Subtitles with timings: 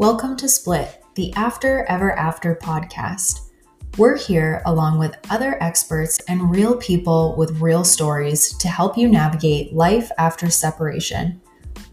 [0.00, 3.50] Welcome to Split, the After Ever After podcast.
[3.98, 9.08] We're here along with other experts and real people with real stories to help you
[9.08, 11.38] navigate life after separation.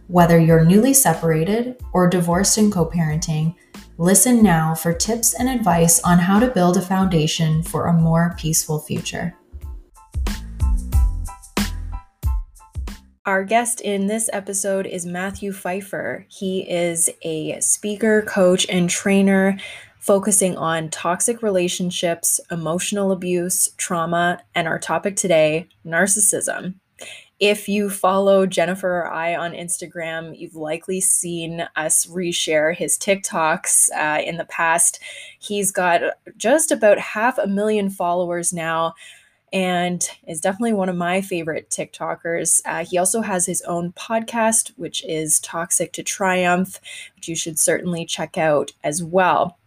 [0.07, 3.55] Whether you're newly separated or divorced and co parenting,
[3.97, 8.35] listen now for tips and advice on how to build a foundation for a more
[8.37, 9.35] peaceful future.
[13.27, 16.25] Our guest in this episode is Matthew Pfeiffer.
[16.29, 19.59] He is a speaker, coach, and trainer
[19.99, 26.75] focusing on toxic relationships, emotional abuse, trauma, and our topic today, narcissism.
[27.37, 33.89] If you follow Jennifer or I on Instagram, you've likely seen us reshare his TikToks
[33.91, 35.01] uh, in the past.
[35.37, 36.01] He's got
[36.37, 38.95] just about half a million followers now
[39.53, 42.61] and is definitely one of my favorite TikTokers.
[42.65, 46.79] Uh, he also has his own podcast, which is Toxic to Triumph,
[47.15, 49.57] which you should certainly check out as well.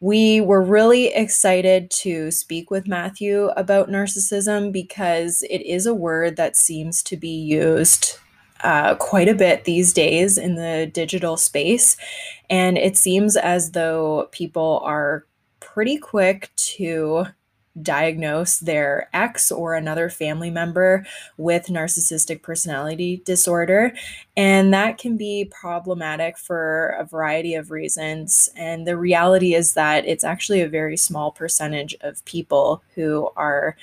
[0.00, 6.36] We were really excited to speak with Matthew about narcissism because it is a word
[6.36, 8.16] that seems to be used
[8.62, 11.96] uh, quite a bit these days in the digital space.
[12.50, 15.26] And it seems as though people are
[15.60, 17.26] pretty quick to
[17.82, 23.92] diagnose their ex or another family member with narcissistic personality disorder.
[24.36, 28.48] And that can be problematic for a variety of reasons.
[28.56, 33.76] And the reality is that it's actually a very small percentage of people who are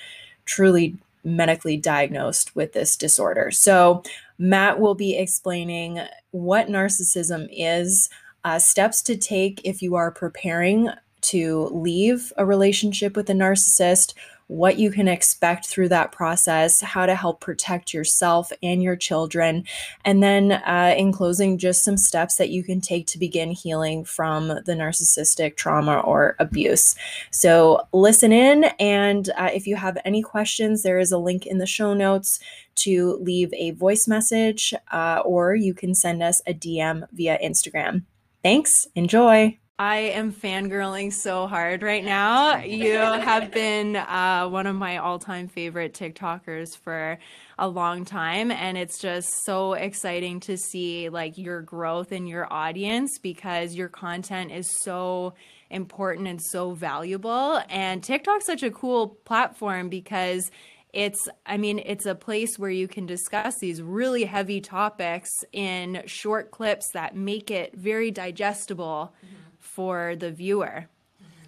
[0.44, 3.50] truly medically diagnosed with this disorder.
[3.50, 4.02] So,
[4.38, 6.00] Matt will be explaining
[6.30, 8.10] what narcissism is.
[8.44, 10.88] Uh, steps to take if you are preparing
[11.26, 14.14] to leave a relationship with a narcissist,
[14.48, 19.64] what you can expect through that process, how to help protect yourself and your children.
[20.04, 24.04] And then, uh, in closing, just some steps that you can take to begin healing
[24.04, 26.94] from the narcissistic trauma or abuse.
[27.32, 28.64] So, listen in.
[28.78, 32.38] And uh, if you have any questions, there is a link in the show notes
[32.76, 38.02] to leave a voice message, uh, or you can send us a DM via Instagram.
[38.44, 38.86] Thanks.
[38.94, 39.58] Enjoy.
[39.78, 42.62] I am fangirling so hard right now.
[42.62, 47.18] You have been uh, one of my all time favorite TikTokers for
[47.58, 48.50] a long time.
[48.50, 53.88] And it's just so exciting to see like your growth in your audience because your
[53.88, 55.34] content is so
[55.68, 57.60] important and so valuable.
[57.68, 60.50] And TikTok's such a cool platform because
[60.92, 66.00] it's i mean it's a place where you can discuss these really heavy topics in
[66.06, 69.45] short clips that make it very digestible mm-hmm
[69.76, 70.86] for the viewer?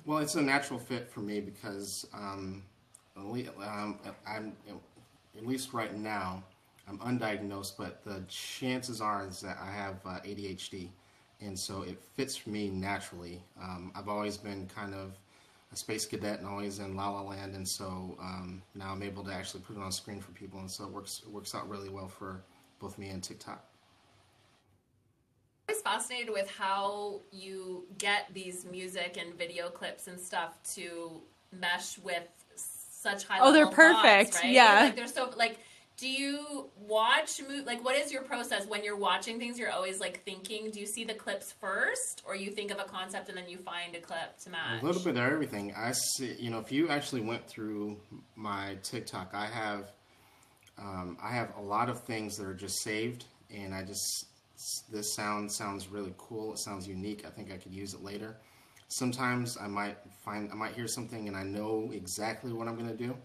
[0.05, 2.63] Well, it's a natural fit for me because um,
[3.17, 4.53] um, I'm
[5.35, 6.43] at least right now
[6.87, 10.91] I'm undiagnosed, but the chances are is that I have uh, ADHD,
[11.41, 13.43] and so it fits for me naturally.
[13.63, 15.13] Um, I've always been kind of
[15.73, 19.25] a space cadet and always in La La Land, and so um, now I'm able
[19.25, 21.67] to actually put it on screen for people, and so it works it works out
[21.67, 22.43] really well for
[22.79, 23.65] both me and TikTok
[25.69, 31.21] always fascinated with how you get these music and video clips and stuff to
[31.53, 33.39] mesh with such high.
[33.41, 34.33] Oh, they're perfect.
[34.33, 34.53] Thoughts, right?
[34.53, 35.59] Yeah, like they're so like.
[35.97, 39.59] Do you watch like what is your process when you're watching things?
[39.59, 40.71] You're always like thinking.
[40.71, 43.59] Do you see the clips first, or you think of a concept and then you
[43.59, 44.81] find a clip to match?
[44.81, 45.75] A little bit of everything.
[45.77, 46.37] I see.
[46.39, 47.97] You know, if you actually went through
[48.37, 49.91] my TikTok, I have
[50.79, 54.27] um, I have a lot of things that are just saved, and I just
[54.91, 56.53] this sound sounds really cool.
[56.53, 57.25] It sounds unique.
[57.27, 58.37] I think I could use it later.
[58.89, 62.91] Sometimes I might find I might hear something and I know exactly what I'm going
[62.91, 63.17] to do.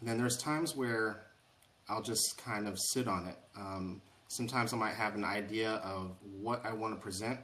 [0.00, 1.22] And then there's times where
[1.88, 3.38] I'll just kind of sit on it.
[3.56, 7.38] Um, sometimes I might have an idea of what I want to present.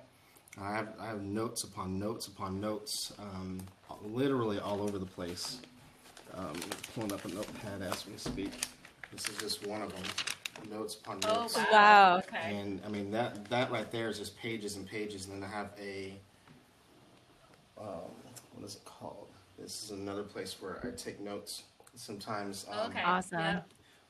[0.61, 3.61] I have, I have notes upon notes upon notes, um,
[4.03, 5.61] literally all over the place.
[6.35, 6.53] Um,
[6.95, 8.53] pulling up a notepad as we speak.
[9.13, 10.03] This is just one of them
[10.67, 11.57] notes upon Oh, notes.
[11.57, 11.67] wow.
[11.73, 12.17] Wow.
[12.19, 12.51] Okay.
[12.55, 15.53] And I mean that that right there is just pages and pages, and then I
[15.53, 16.19] have a
[17.79, 18.11] um,
[18.55, 19.29] what is it called?
[19.59, 21.65] This is another place where I take notes.
[21.95, 23.03] Sometimes, um, okay.
[23.05, 23.39] Awesome.
[23.41, 23.61] Yeah.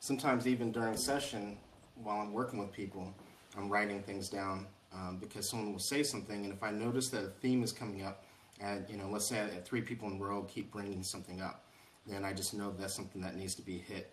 [0.00, 1.56] sometimes even during session,
[2.03, 3.12] while I'm working with people,
[3.56, 7.25] I'm writing things down um, because someone will say something, and if I notice that
[7.25, 8.25] a theme is coming up,
[8.61, 11.65] and you know, let's say I, three people in a row keep bringing something up,
[12.06, 14.12] then I just know that's something that needs to be hit.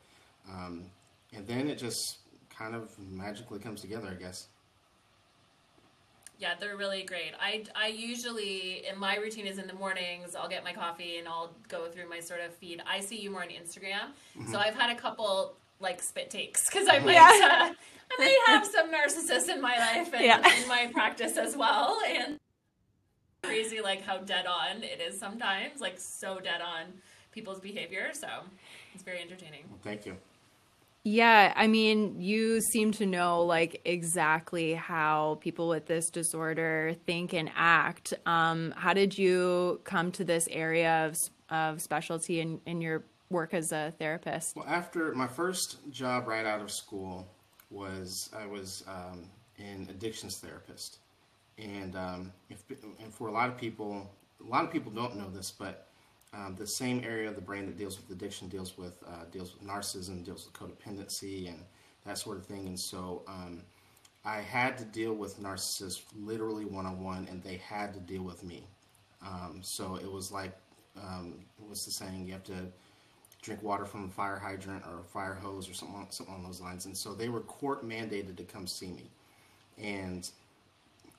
[0.49, 0.85] Um,
[1.33, 2.19] and then it just
[2.57, 4.47] kind of magically comes together, I guess.
[6.37, 7.31] Yeah, they're really great.
[7.39, 11.27] I, I usually, in my routine is in the mornings, I'll get my coffee and
[11.27, 12.81] I'll go through my sort of feed.
[12.85, 14.11] I see you more on Instagram.
[14.37, 14.51] Mm-hmm.
[14.51, 17.69] So I've had a couple like spit takes because I might, yeah.
[17.69, 17.73] uh,
[18.11, 20.61] I might have some narcissists in my life and yeah.
[20.61, 21.97] in my practice as well.
[22.05, 22.37] And
[23.43, 26.85] crazy like how dead on it is sometimes, like so dead on
[27.31, 28.09] people's behavior.
[28.11, 28.27] So
[28.93, 29.63] it's very entertaining.
[29.69, 30.17] Well, thank you.
[31.07, 37.31] Yeah, I mean, you seem to know like exactly how people with this disorder think
[37.31, 38.15] and act.
[38.25, 41.15] Um, how did you come to this area of,
[41.51, 44.55] of specialty in, in your work as a therapist?
[44.55, 47.27] Well, after my first job right out of school
[47.69, 49.29] was I was um,
[49.59, 50.97] an addictions therapist,
[51.59, 52.63] and um, if,
[52.99, 54.09] and for a lot of people,
[54.43, 55.87] a lot of people don't know this, but
[56.35, 59.53] um, the same area of the brain that deals with addiction deals with uh, deals
[59.53, 61.63] with narcissism, deals with codependency, and
[62.05, 62.67] that sort of thing.
[62.67, 63.63] And so um,
[64.25, 68.23] I had to deal with narcissists literally one on one, and they had to deal
[68.23, 68.63] with me.
[69.25, 70.57] Um, so it was like
[71.01, 72.25] um, what's the saying?
[72.25, 72.65] You have to
[73.41, 76.61] drink water from a fire hydrant or a fire hose or something something along those
[76.61, 76.85] lines.
[76.85, 79.09] And so they were court mandated to come see me,
[79.77, 80.29] and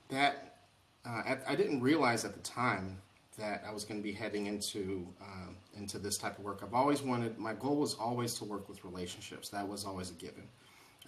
[0.09, 0.57] that
[1.05, 3.01] uh, I didn't realize at the time
[3.37, 6.61] that I was going to be heading into um, into this type of work.
[6.63, 7.37] I've always wanted.
[7.37, 9.49] My goal was always to work with relationships.
[9.49, 10.47] That was always a given.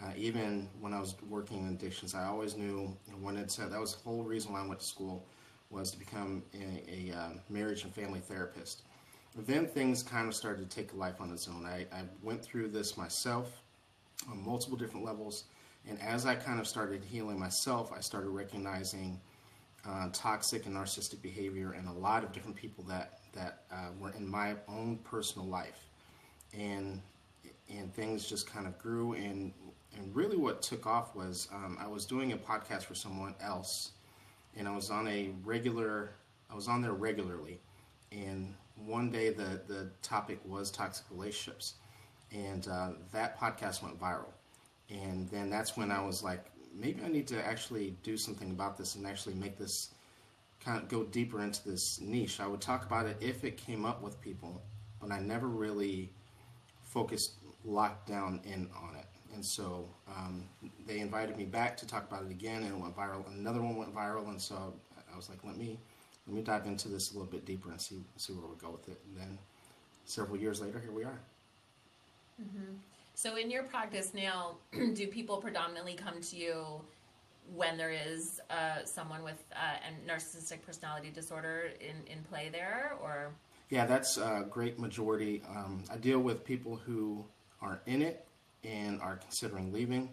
[0.01, 3.61] Uh, even when I was working in addictions, I always knew I wanted to.
[3.65, 5.25] That was the whole reason why I went to school
[5.69, 8.83] was to become a, a uh, marriage and family therapist.
[9.35, 11.65] Then things kind of started to take life on its own.
[11.65, 13.61] I, I went through this myself
[14.29, 15.45] on multiple different levels,
[15.87, 19.19] and as I kind of started healing myself, I started recognizing
[19.85, 24.11] uh, toxic and narcissistic behavior and a lot of different people that that uh, were
[24.11, 25.87] in my own personal life,
[26.53, 27.01] and
[27.69, 29.53] and things just kind of grew and
[29.97, 33.91] and really what took off was um, I was doing a podcast for someone else,
[34.55, 36.11] and I was on a regular
[36.51, 37.59] I was on there regularly,
[38.11, 38.53] and
[38.85, 41.75] one day the the topic was toxic relationships,
[42.31, 44.33] and uh, that podcast went viral,
[44.89, 46.43] and then that's when I was like,
[46.79, 49.89] maybe I need to actually do something about this and actually make this
[50.63, 52.39] kind of go deeper into this niche.
[52.39, 54.61] I would talk about it if it came up with people,
[55.01, 56.09] but I never really
[56.83, 57.33] focused
[57.65, 59.05] locked down in on it.
[59.33, 60.45] And so um,
[60.87, 63.27] they invited me back to talk about it again, and it went viral.
[63.27, 64.73] Another one went viral, and so
[65.11, 65.77] I was like, let me
[66.27, 68.71] let me dive into this a little bit deeper and see see where we go
[68.71, 68.99] with it.
[69.07, 69.37] And then
[70.05, 71.19] several years later, here we are.
[72.41, 72.73] Mm-hmm.
[73.21, 74.55] So, in your practice now,
[74.93, 76.63] do people predominantly come to you
[77.53, 82.93] when there is uh, someone with uh, a narcissistic personality disorder in, in play there,
[83.03, 83.33] or?
[83.71, 85.43] Yeah, that's a great majority.
[85.49, 87.25] Um, I deal with people who
[87.61, 88.25] are in it
[88.63, 90.11] and are considering leaving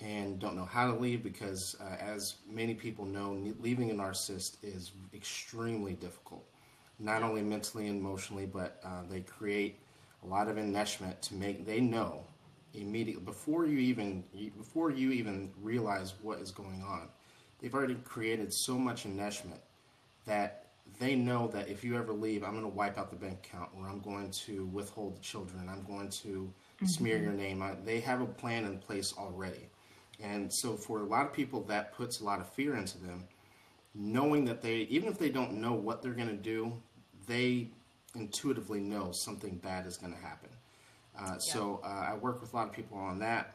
[0.00, 4.58] and don't know how to leave because, uh, as many people know, leaving a narcissist
[4.62, 6.44] is extremely difficult,
[7.00, 9.81] not only mentally and emotionally, but uh, they create
[10.22, 12.24] a lot of enmeshment to make they know
[12.74, 14.24] immediately before you even
[14.56, 17.08] before you even realize what is going on
[17.60, 19.60] they've already created so much enmeshment
[20.24, 20.66] that
[20.98, 23.68] they know that if you ever leave i'm going to wipe out the bank account
[23.76, 26.86] or i'm going to withhold the children i'm going to mm-hmm.
[26.86, 29.68] smear your name they have a plan in place already
[30.22, 33.24] and so for a lot of people that puts a lot of fear into them
[33.94, 36.72] knowing that they even if they don't know what they're going to do
[37.26, 37.68] they
[38.14, 40.50] intuitively know something bad is going to happen.
[41.18, 41.38] Uh, yeah.
[41.38, 43.54] So uh, I work with a lot of people on that.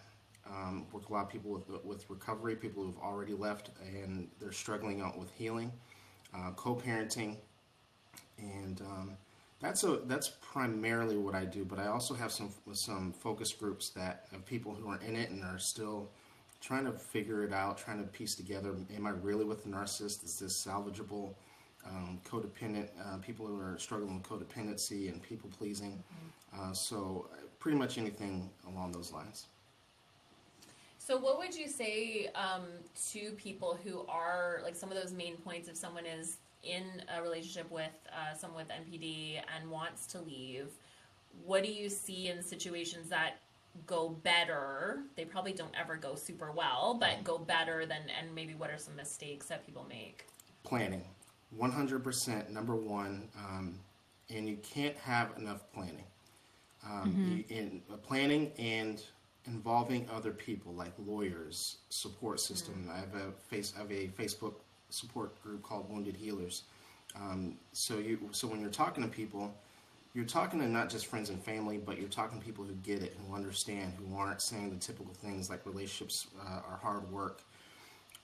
[0.49, 4.29] Um, work with a lot of people with, with recovery, people who've already left and
[4.39, 5.71] they're struggling out with healing,
[6.33, 7.35] uh, co-parenting,
[8.37, 9.17] and um,
[9.59, 11.65] that's a that's primarily what I do.
[11.65, 15.29] But I also have some some focus groups that of people who are in it
[15.31, 16.11] and are still
[16.61, 20.23] trying to figure it out, trying to piece together: Am I really with the narcissist?
[20.23, 21.33] Is this salvageable?
[21.89, 26.03] Um, codependent uh, people who are struggling with codependency and people pleasing.
[26.53, 26.71] Mm-hmm.
[26.71, 27.27] Uh, so
[27.59, 29.47] pretty much anything along those lines.
[31.07, 32.63] So, what would you say um,
[33.11, 36.83] to people who are like some of those main points if someone is in
[37.17, 40.67] a relationship with uh, someone with NPD and wants to leave?
[41.45, 43.37] What do you see in situations that
[43.85, 45.03] go better?
[45.15, 48.77] They probably don't ever go super well, but go better than, and maybe what are
[48.77, 50.25] some mistakes that people make?
[50.63, 51.03] Planning.
[51.55, 53.79] 100% number one, um,
[54.29, 56.03] and you can't have enough planning.
[56.85, 57.53] Um, mm-hmm.
[57.53, 59.03] in uh, planning and
[59.45, 62.75] involving other people like lawyers, support system.
[62.75, 62.91] Mm-hmm.
[62.91, 64.53] I have a face, I have a Facebook
[64.89, 66.63] support group called Wounded Healers.
[67.15, 69.53] Um, so you, so when you're talking to people,
[70.13, 73.01] you're talking to not just friends and family, but you're talking to people who get
[73.01, 77.41] it, who understand, who aren't saying the typical things like relationships uh, are hard work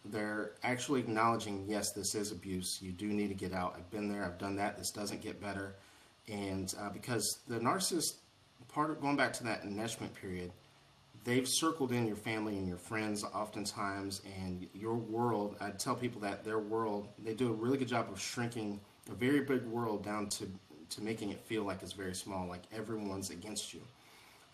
[0.05, 2.79] they're actually acknowledging, yes, this is abuse.
[2.81, 3.75] You do need to get out.
[3.77, 4.25] I've been there.
[4.25, 4.77] I've done that.
[4.77, 5.75] This doesn't get better.
[6.27, 8.15] And uh, because the narcissist,
[8.67, 10.51] part of going back to that enmeshment period,
[11.23, 15.55] they've circled in your family and your friends oftentimes, and your world.
[15.61, 18.79] I tell people that their world, they do a really good job of shrinking
[19.11, 20.47] a very big world down to
[20.89, 23.81] to making it feel like it's very small, like everyone's against you.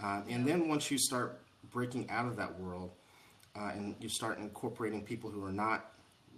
[0.02, 1.42] Uh, and then once you start
[1.72, 2.92] breaking out of that world,
[3.56, 5.92] uh, and you start incorporating people who are not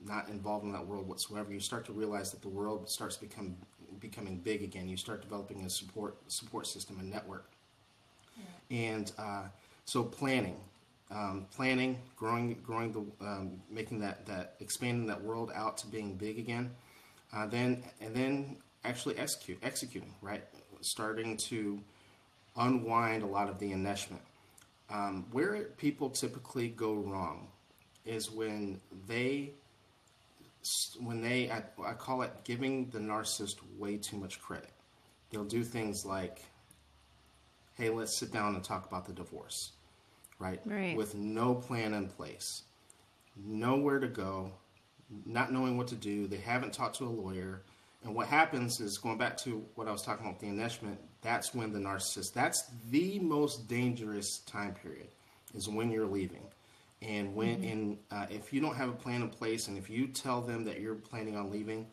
[0.06, 3.56] not involved in that world whatsoever, you start to realize that the world starts become
[4.00, 4.88] becoming big again.
[4.88, 7.52] You start developing a support support system, a network,
[8.38, 8.78] yeah.
[8.78, 9.44] and uh,
[9.86, 10.58] so planning,
[11.12, 16.16] um, planning, growing, growing the, um, making that that expanding that world out to being
[16.16, 16.72] big again,
[17.34, 20.44] uh, then and then actually execute, executing, right,
[20.82, 21.80] starting to
[22.58, 24.20] unwind a lot of the enmeshment.
[24.92, 27.48] Um, where people typically go wrong
[28.06, 29.54] is when they
[31.00, 34.72] when they I, I, call it giving the narcissist way too much credit.
[35.30, 36.44] They'll do things like
[37.76, 39.72] hey let's sit down and talk about the divorce
[40.40, 40.96] right, right.
[40.96, 42.64] with no plan in place
[43.36, 44.52] nowhere to go
[45.26, 46.28] not knowing what to do.
[46.28, 47.64] They haven't talked to a lawyer.
[48.04, 51.54] And what happens is going back to what i was talking about the enmeshment that's
[51.54, 55.10] when the narcissist that's the most dangerous time period
[55.54, 56.44] is when you're leaving
[57.02, 57.72] and when mm-hmm.
[57.72, 60.64] and uh, if you don't have a plan in place, and if you tell them
[60.66, 61.88] that you're planning on leaving,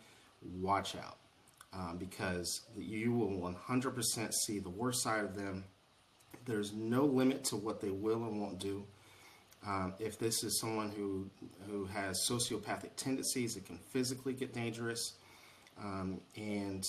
[0.61, 1.17] watch out
[1.73, 5.65] um, because you will 100% see the worst side of them.
[6.45, 8.85] There's no limit to what they will and won't do.
[9.67, 11.29] Um, if this is someone who
[11.67, 15.15] who has sociopathic tendencies, it can physically get dangerous.
[15.83, 16.87] Um, and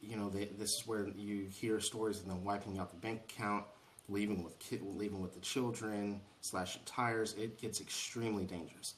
[0.00, 3.22] you know, they, this is where you hear stories of them wiping out the bank
[3.28, 3.64] account
[4.08, 7.34] leaving with kid, leaving with the children, slashing tires.
[7.38, 8.94] It gets extremely dangerous.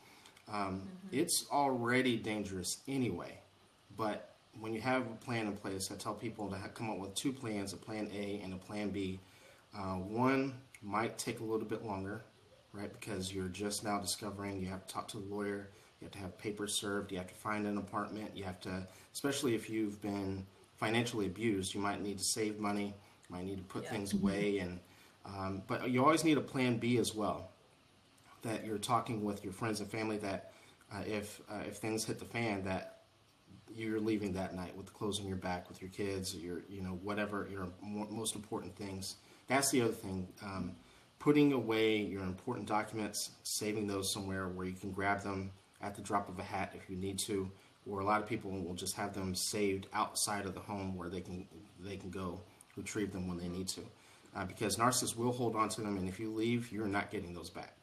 [0.53, 1.09] Um, mm-hmm.
[1.12, 3.38] It's already dangerous anyway,
[3.97, 7.14] but when you have a plan in place, I tell people to come up with
[7.14, 9.21] two plans: a plan A and a plan B.
[9.76, 12.25] Uh, one might take a little bit longer,
[12.73, 12.93] right?
[12.93, 14.61] Because you're just now discovering.
[14.61, 15.71] You have to talk to a lawyer.
[16.00, 17.11] You have to have papers served.
[17.11, 18.31] You have to find an apartment.
[18.35, 22.95] You have to, especially if you've been financially abused, you might need to save money.
[23.28, 23.90] You might need to put yeah.
[23.90, 24.81] things away and
[25.26, 27.50] um, but you always need a plan B as well.
[28.43, 30.52] That you're talking with your friends and family that
[30.93, 33.04] uh, if uh, if things hit the fan, that
[33.75, 36.83] you're leaving that night with the clothes on your back, with your kids, your you
[36.83, 39.16] know whatever your most important things.
[39.47, 40.28] That's the other thing.
[40.43, 40.76] Um,
[41.19, 45.50] putting away your important documents, saving those somewhere where you can grab them
[45.81, 47.50] at the drop of a hat if you need to,
[47.91, 51.09] or a lot of people will just have them saved outside of the home where
[51.09, 51.47] they can
[51.81, 52.41] they can go
[52.76, 53.83] retrieve them when they need to
[54.37, 57.35] uh, because narcissists will hold on to them, and if you leave, you're not getting
[57.35, 57.75] those back.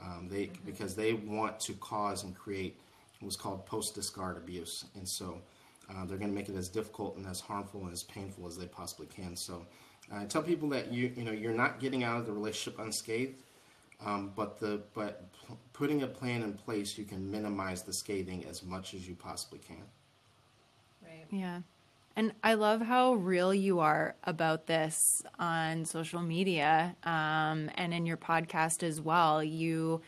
[0.00, 0.64] Um, they mm-hmm.
[0.64, 2.78] because they want to cause and create
[3.20, 5.40] what's called post-discard abuse, and so
[5.90, 8.56] uh, they're going to make it as difficult and as harmful and as painful as
[8.56, 9.36] they possibly can.
[9.36, 9.66] So
[10.12, 12.78] uh, I tell people that you you know you're not getting out of the relationship
[12.78, 13.34] unscathed,
[14.04, 15.28] um, but the but
[15.72, 19.58] putting a plan in place, you can minimize the scathing as much as you possibly
[19.58, 19.82] can.
[21.02, 21.26] Right.
[21.30, 21.60] Yeah.
[22.18, 24.98] And I love how real you are about this
[25.38, 29.44] on social media um, and in your podcast as well.
[29.44, 30.00] You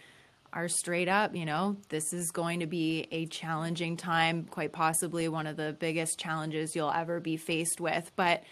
[0.54, 5.28] are straight up, you know, this is going to be a challenging time, quite possibly
[5.28, 8.11] one of the biggest challenges you'll ever be faced with.
[8.16, 8.42] But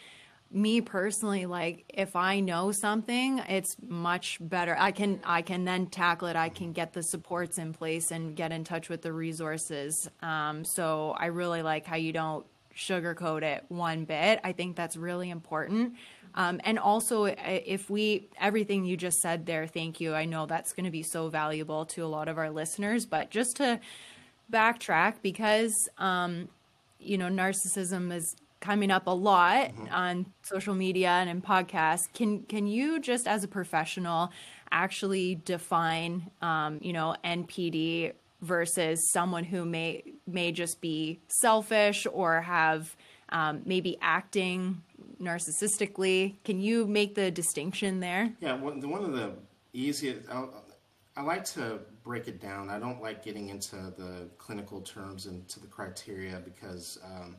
[0.52, 5.86] me personally like if i know something it's much better i can i can then
[5.86, 9.12] tackle it i can get the supports in place and get in touch with the
[9.12, 14.40] resources um, so i really like how you don't sugarcoat it one bit.
[14.44, 15.94] I think that's really important.
[16.34, 20.14] Um, and also, if we, everything you just said there, thank you.
[20.14, 23.06] I know that's going to be so valuable to a lot of our listeners.
[23.06, 23.80] But just to
[24.52, 26.48] backtrack, because, um,
[27.00, 29.92] you know, narcissism is coming up a lot mm-hmm.
[29.92, 32.12] on social media and in podcasts.
[32.12, 34.30] Can, can you just, as a professional,
[34.70, 42.42] actually define, um, you know, NPD versus someone who may may just be selfish or
[42.42, 42.94] have
[43.30, 44.82] um, maybe acting
[45.20, 46.34] narcissistically.
[46.44, 48.32] Can you make the distinction there?
[48.40, 49.32] Yeah, one, of the
[49.72, 50.28] easiest.
[50.30, 50.44] I,
[51.16, 52.68] I like to break it down.
[52.68, 57.36] I don't like getting into the clinical terms and to the criteria because, um,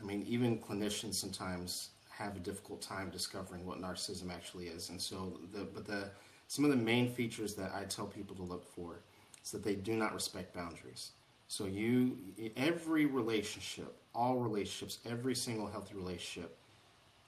[0.00, 4.90] I mean, even clinicians sometimes have a difficult time discovering what narcissism actually is.
[4.90, 6.10] And so, the but the
[6.48, 9.00] some of the main features that I tell people to look for
[9.44, 11.12] is that they do not respect boundaries.
[11.46, 12.16] So you,
[12.56, 16.56] every relationship, all relationships, every single healthy relationship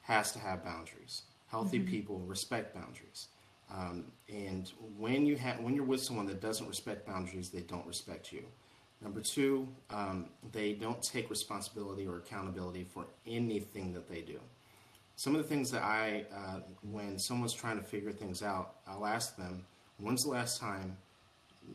[0.02, 1.22] has to have boundaries.
[1.48, 1.90] Healthy mm-hmm.
[1.90, 3.28] people respect boundaries.
[3.72, 7.86] Um, and when you have, when you're with someone that doesn't respect boundaries, they don't
[7.86, 8.44] respect you.
[9.02, 14.38] Number two, um, they don't take responsibility or accountability for anything that they do.
[15.16, 19.06] Some of the things that I, uh, when someone's trying to figure things out, I'll
[19.06, 19.64] ask them,
[19.98, 20.96] When's the last time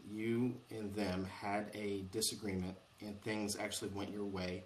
[0.10, 4.64] you and them had a disagreement and things actually went your way,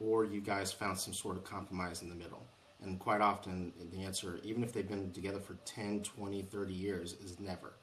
[0.00, 2.44] or you guys found some sort of compromise in the middle?
[2.82, 7.12] And quite often, the answer, even if they've been together for 10, 20, 30 years,
[7.14, 7.74] is never.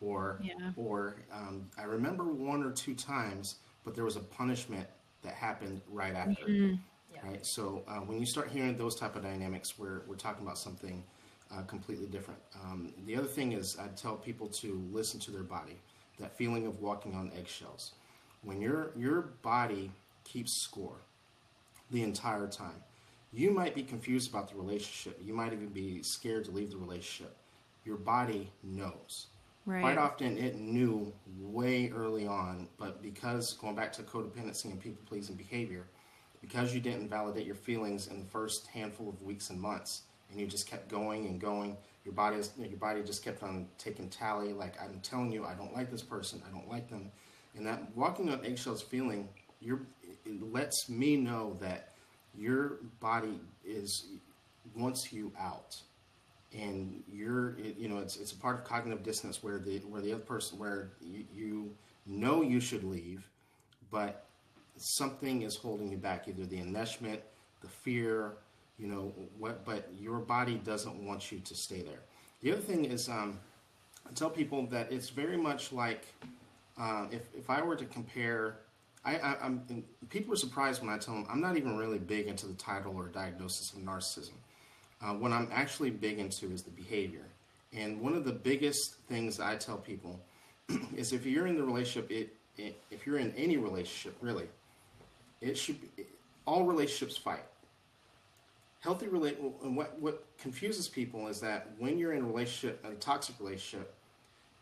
[0.00, 0.70] Or, Yeah.
[0.76, 3.56] or um, I remember one or two times,
[3.88, 4.86] but there was a punishment
[5.22, 6.50] that happened right after.
[6.50, 6.74] Yeah.
[7.24, 7.46] Right.
[7.46, 11.02] So uh, when you start hearing those type of dynamics, we're we're talking about something
[11.50, 12.38] uh, completely different.
[12.62, 15.78] Um, the other thing is, I tell people to listen to their body.
[16.20, 17.92] That feeling of walking on eggshells.
[18.42, 19.90] When your your body
[20.24, 21.00] keeps score
[21.90, 22.82] the entire time,
[23.32, 25.18] you might be confused about the relationship.
[25.24, 27.34] You might even be scared to leave the relationship.
[27.86, 29.28] Your body knows.
[29.68, 29.82] Right.
[29.82, 35.02] Quite often, it knew way early on, but because going back to codependency and people
[35.04, 35.84] pleasing behavior,
[36.40, 40.40] because you didn't validate your feelings in the first handful of weeks and months, and
[40.40, 44.08] you just kept going and going, your body is, your body just kept on taking
[44.08, 44.54] tally.
[44.54, 46.40] Like I'm telling you, I don't like this person.
[46.48, 47.12] I don't like them,
[47.54, 49.28] and that walking on eggshells feeling,
[49.60, 49.80] your
[50.24, 51.92] it lets me know that
[52.34, 54.06] your body is
[54.74, 55.76] wants you out
[56.56, 60.00] and you're it- you know it's it's a part of cognitive dissonance where the where
[60.00, 61.74] the other person where you, you
[62.06, 63.28] know you should leave
[63.90, 64.26] but
[64.76, 67.18] something is holding you back either the enmeshment
[67.60, 68.32] the fear
[68.78, 72.00] you know what but your body doesn't want you to stay there
[72.40, 73.38] the other thing is um,
[74.08, 76.06] i tell people that it's very much like
[76.80, 78.56] uh, if, if i were to compare
[79.04, 81.98] I, I, I'm and people are surprised when I tell them I'm not even really
[81.98, 84.32] big into the title or diagnosis of narcissism.
[85.00, 87.24] Uh, what I'm actually big into is the behavior.
[87.72, 90.20] And one of the biggest things I tell people
[90.96, 94.48] is if you're in the relationship, it, it if you're in any relationship, really,
[95.40, 96.04] it should be,
[96.46, 97.44] all relationships fight.
[98.80, 102.94] Healthy relate and what what confuses people is that when you're in a relationship, a
[102.94, 103.92] toxic relationship,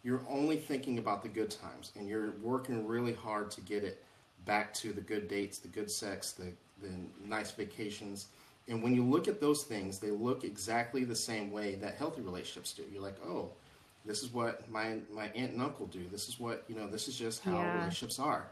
[0.03, 4.03] you're only thinking about the good times and you're working really hard to get it
[4.45, 6.93] back to the good dates, the good sex, the, the
[7.25, 8.29] nice vacations.
[8.69, 12.21] And when you look at those things, they look exactly the same way that healthy
[12.21, 12.83] relationships do.
[12.93, 13.51] You're like, oh,
[14.05, 16.05] this is what my, my aunt and uncle do.
[16.11, 17.75] This is what, you know, this is just how Yeah.
[17.75, 18.49] relationships are.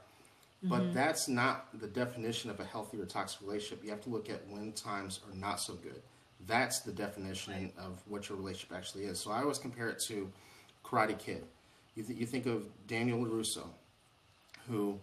[0.63, 0.95] But mm-hmm.
[0.95, 3.85] that's not the definition of a healthy or toxic relationship.
[3.85, 6.01] You have to look at when times are not so good.
[6.47, 9.21] That's the definition of what your relationship actually is.
[9.21, 10.31] So I always compare it to
[10.85, 11.45] Karate Kid.
[11.97, 13.67] You, th- you think of Daniel LaRusso,
[14.69, 14.99] who,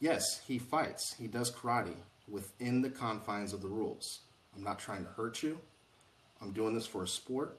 [0.00, 1.94] yes, he fights, he does karate
[2.30, 4.20] within the confines of the rules.
[4.56, 5.58] I'm not trying to hurt you.
[6.40, 7.58] I'm doing this for a sport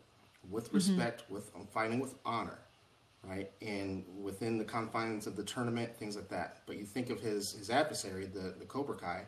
[0.50, 0.76] with mm-hmm.
[0.76, 2.60] respect, with I'm fighting with honor,
[3.24, 3.52] right?
[3.62, 6.62] And within the confines of the tournament, things like that.
[6.66, 9.24] But you think of his his adversary, the the Cobra Kai,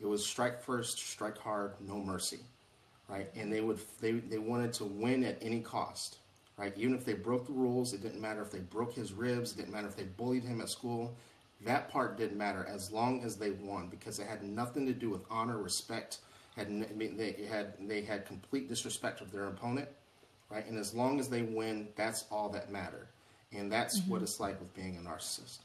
[0.00, 2.40] it was strike first, strike hard, no mercy,
[3.08, 3.30] right?
[3.34, 6.18] And they would they they wanted to win at any cost,
[6.56, 6.72] right?
[6.76, 9.56] Even if they broke the rules, it didn't matter if they broke his ribs, it
[9.56, 11.14] didn't matter if they bullied him at school.
[11.64, 15.10] That part didn't matter as long as they won because it had nothing to do
[15.10, 16.18] with honor, respect.
[16.56, 19.88] Had n- I mean, they had they had complete disrespect of their opponent,
[20.50, 20.66] right?
[20.66, 23.08] And as long as they win, that's all that mattered.
[23.52, 25.58] And that's what it's like with being a narcissist.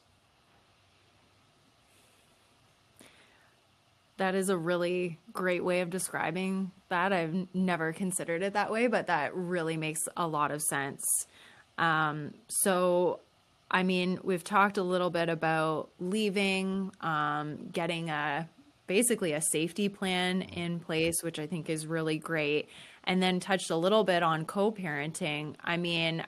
[4.18, 7.12] That is a really great way of describing that.
[7.12, 11.04] I've never considered it that way, but that really makes a lot of sense.
[11.78, 13.20] Um, so,
[13.70, 18.48] I mean, we've talked a little bit about leaving, um, getting a
[18.88, 22.70] basically a safety plan in place, which I think is really great,
[23.04, 25.56] and then touched a little bit on co parenting.
[25.64, 26.24] I mean,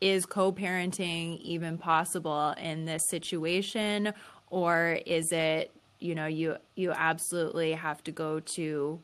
[0.00, 4.12] is co-parenting even possible in this situation?
[4.50, 9.00] Or is it you know you you absolutely have to go to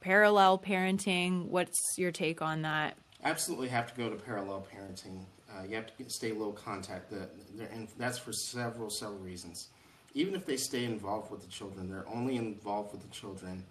[0.00, 1.46] parallel parenting?
[1.46, 5.24] What's your take on that absolutely have to go to parallel parenting.
[5.50, 7.10] Uh, you have to stay low contact.
[7.10, 7.28] The,
[7.72, 9.68] and that's for several, several reasons.
[10.14, 13.64] Even if they stay involved with the children, they're only involved with the children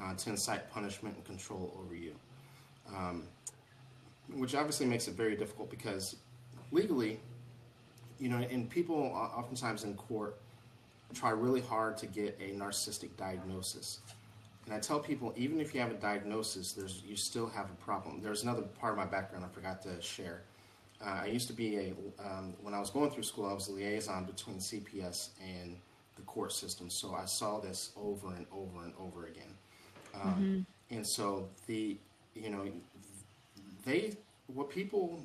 [0.00, 2.14] uh, to incite punishment and control over you.
[2.94, 3.24] Um,
[4.34, 6.16] which obviously makes it very difficult because
[6.70, 7.18] legally,
[8.18, 10.36] you know, and people oftentimes in court
[11.14, 14.00] try really hard to get a narcissistic diagnosis.
[14.66, 17.74] And I tell people, even if you have a diagnosis, there's you still have a
[17.84, 18.20] problem.
[18.22, 20.42] There's another part of my background I forgot to share.
[21.04, 21.94] Uh, I used to be a
[22.24, 25.76] um, when I was going through school, I was a liaison between CPS and
[26.16, 26.90] the court system.
[26.90, 29.54] So I saw this over and over and over again.
[30.14, 30.48] Um,
[30.90, 31.96] And so the
[32.34, 32.64] you know
[33.84, 35.20] they what people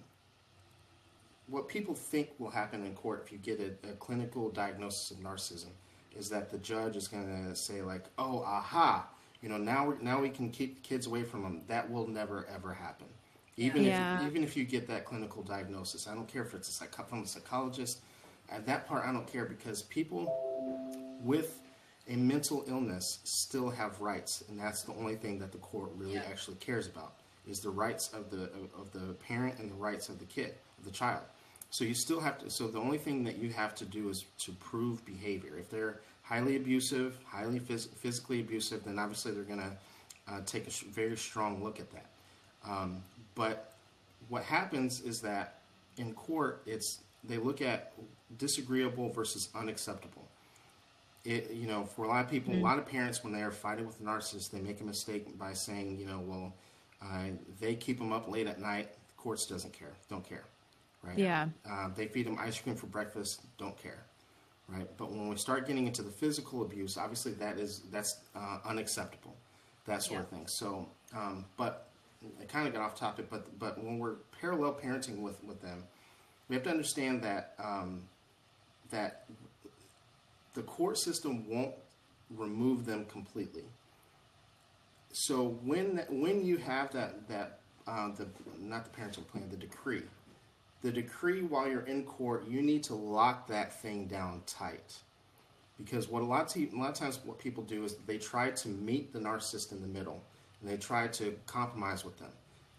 [1.48, 5.18] what people think will happen in court if you get a, a clinical diagnosis of
[5.18, 5.72] narcissism
[6.18, 9.08] is that the judge is going to say like, "Oh, aha,
[9.46, 12.48] you know, now we now we can keep kids away from them." That will never
[12.48, 13.06] ever happen.
[13.58, 14.16] Even Yeah.
[14.18, 17.08] if even if you get that clinical diagnosis, I don't care if it's a psych-
[17.08, 18.00] from a psychologist.
[18.50, 20.24] At that part, I don't care because people
[21.22, 21.62] with
[22.08, 26.16] a mental illness still have rights, and that's the only thing that the court really
[26.16, 26.24] Yeah.
[26.32, 27.14] actually cares about
[27.48, 30.86] is the rights of the of the parent and the rights of the kid, of
[30.86, 31.24] the child.
[31.70, 32.50] So you still have to.
[32.50, 35.56] So the only thing that you have to do is to prove behavior.
[35.58, 39.72] If they're highly abusive, highly phys- physically abusive, then obviously they're going to
[40.28, 42.08] uh, take a sh- very strong look at that.
[42.68, 43.04] Um,
[43.36, 43.74] but
[44.28, 45.60] what happens is that
[45.98, 47.94] in court, it's they look at
[48.38, 50.28] disagreeable versus unacceptable.
[51.24, 53.52] It, you know, for a lot of people, a lot of parents, when they are
[53.52, 56.54] fighting with a narcissist, they make a mistake by saying, you know, well,
[57.02, 58.90] uh, they keep them up late at night.
[58.94, 60.44] The courts doesn't care, don't care,
[61.02, 61.18] right?
[61.18, 61.48] Yeah.
[61.68, 64.04] Uh, they feed them ice cream for breakfast, don't care,
[64.68, 64.88] right?
[64.98, 69.36] But when we start getting into the physical abuse, obviously that is that's uh, unacceptable,
[69.86, 70.48] that sort of thing.
[70.48, 71.90] So, um, but
[72.42, 73.30] I kind of got off topic.
[73.30, 75.84] But but when we're parallel parenting with with them,
[76.50, 78.04] we have to understand that um,
[78.92, 79.26] that
[80.54, 81.76] the court system won't
[82.30, 83.66] remove them completely.
[85.12, 88.28] So when when you have that that uh, the
[88.60, 90.04] not the parental plan, the decree,
[90.86, 95.00] the decree while you're in court, you need to lock that thing down tight.
[95.80, 98.52] Because what a lot of a lot of times what people do is they try
[98.52, 100.22] to meet the narcissist in the middle,
[100.62, 102.30] and they try to compromise with them.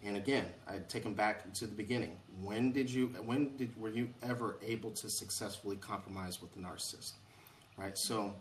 [0.05, 2.15] And again, I take them back to the beginning.
[2.41, 7.11] When did you when did were you ever able to successfully compromise with the narcissist?
[7.75, 7.97] Right.
[7.97, 8.33] So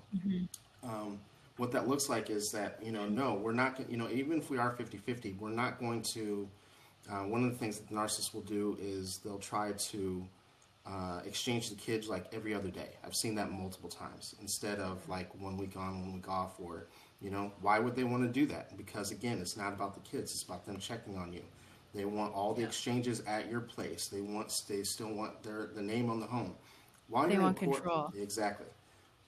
[0.85, 1.19] um,
[1.57, 4.49] what that looks like is that you know no we're not you know even if
[4.49, 6.49] we are 50-50 we're not going to
[7.11, 10.27] uh, one of the things that the narcissist will do is they'll try to
[10.87, 15.07] uh, exchange the kids like every other day i've seen that multiple times instead of
[15.09, 16.87] like one week on one week off or
[17.21, 20.01] you know why would they want to do that because again it's not about the
[20.01, 21.43] kids it's about them checking on you
[21.95, 22.67] they want all the Yeah.
[22.67, 26.55] exchanges at your place they want they still want their the name on the home
[27.09, 28.15] while They you're want in court, control.
[28.17, 28.67] Exactly.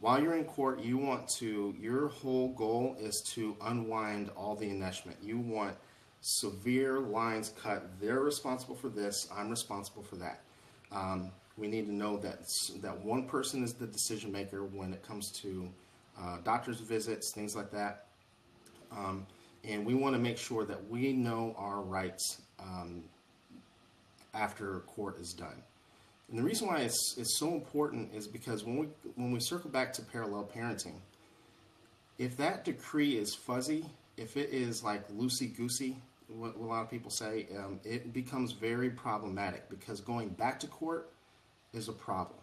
[0.00, 4.66] While you're in court, you want to, your whole goal is to unwind all the
[4.66, 5.16] enmeshment.
[5.22, 5.74] You want
[6.20, 7.88] severe lines cut.
[8.00, 10.40] They're responsible for this, I'm responsible for that.
[10.92, 12.40] Um, we need to know that,
[12.82, 15.68] that one person is the decision maker when it comes to
[16.20, 18.06] uh, doctor's visits, things like that.
[18.92, 19.26] Um,
[19.64, 23.04] and we want to make sure that we know our rights um,
[24.34, 25.62] after court is done.
[26.30, 29.70] And the reason why it's, it's so important is because when we when we circle
[29.70, 31.00] back to parallel parenting,
[32.18, 33.84] if that decree is fuzzy,
[34.16, 35.96] if it is like loosey goosey,
[36.28, 40.66] what a lot of people say, um, it becomes very problematic because going back to
[40.66, 41.10] court
[41.72, 42.38] is a problem.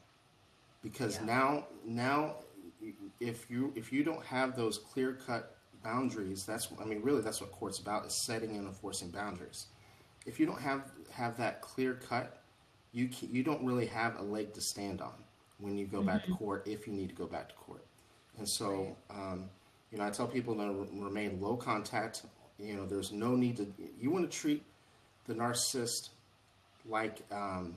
[0.81, 1.25] Because Yeah.
[1.25, 2.35] now now
[3.19, 7.41] if you if you don't have those clear cut boundaries, that's I mean really that's
[7.41, 9.67] what court's about is setting and enforcing boundaries.
[10.25, 12.41] If you don't have have that clear cut,
[12.91, 15.13] you ca you don't really have a leg to stand on
[15.59, 17.85] when you go back to court if you need to go back to court.
[18.37, 19.49] And so, um,
[19.91, 22.23] you know, I tell people to remain low contact.
[22.59, 23.67] You know, there's no need to.
[23.99, 24.63] You want to treat
[25.25, 26.09] the narcissist
[26.87, 27.75] like um,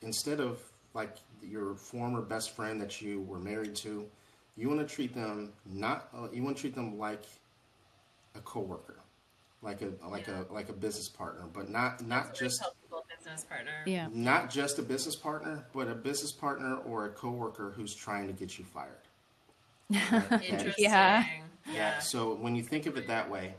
[0.00, 0.58] instead of
[0.94, 4.06] like your former best friend that you were married to.
[4.56, 6.08] You want to treat them not.
[6.14, 7.22] Uh, you want to treat them like
[8.34, 8.96] a coworker,
[9.62, 10.42] like a like Yeah.
[10.50, 13.82] a like a business partner, but not not That's just tell people, business partner.
[13.86, 14.08] Yeah.
[14.12, 18.32] not just a business partner, but a business partner or a coworker who's trying to
[18.32, 18.96] get you fired.
[20.42, 20.72] Interesting.
[20.78, 21.24] Yeah.
[21.72, 21.98] Yeah.
[22.00, 23.54] So when you think of it that way,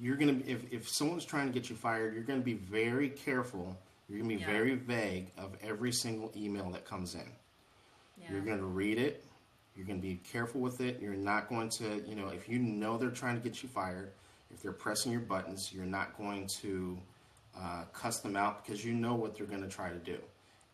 [0.00, 3.76] you're gonna if if someone's trying to get you fired, you're gonna be very careful.
[4.08, 4.46] You're gonna be Yeah.
[4.46, 7.30] very vague of every single email that comes in.
[8.20, 8.32] Yeah.
[8.32, 9.24] You're gonna read it.
[9.76, 11.00] You're gonna be careful with it.
[11.00, 14.12] You're not going to, you know, if you know they're trying to get you fired,
[14.52, 16.98] if they're pressing your buttons, you're not going to
[17.56, 20.18] uh, cuss them out because you know what they're going to try to do.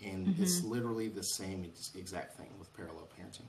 [0.04, 3.46] And it's literally the same exact thing with parallel parenting.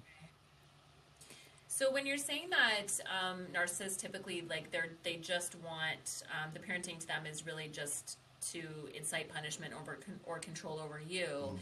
[1.78, 6.60] So when you're saying that um, narcissists typically like they're they just want um, the
[6.60, 8.18] parenting to them is really just
[8.52, 8.62] to
[8.96, 11.56] incite punishment over con- or control over you.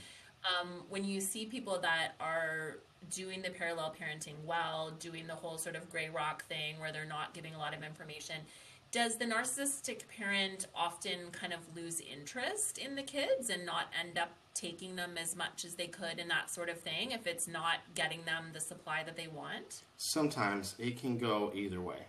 [0.45, 2.77] Um, when you see people that are
[3.11, 7.03] doing the parallel parenting well, doing the whole sort of gray rock thing where they're
[7.03, 8.35] not giving a lot of information,
[8.91, 14.17] does the narcissistic parent often kind of lose interest in the kids and not end
[14.17, 17.47] up taking them as much as they could and that sort of thing if it's
[17.47, 19.83] not getting them the supply that they want?
[19.97, 22.07] Sometimes it can go either way.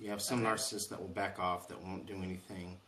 [0.00, 0.48] You have some Okay.
[0.50, 2.78] narcissists that will back off, that won't do anything.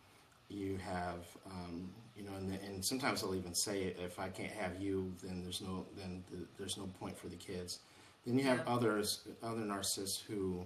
[0.48, 4.80] You have, um, you know, and, and sometimes they'll even say, if I can't have
[4.80, 7.80] you, then there's no, then th- there's no point for the kids.
[8.26, 8.74] Then you have Yeah.
[8.74, 10.64] others, other narcissists who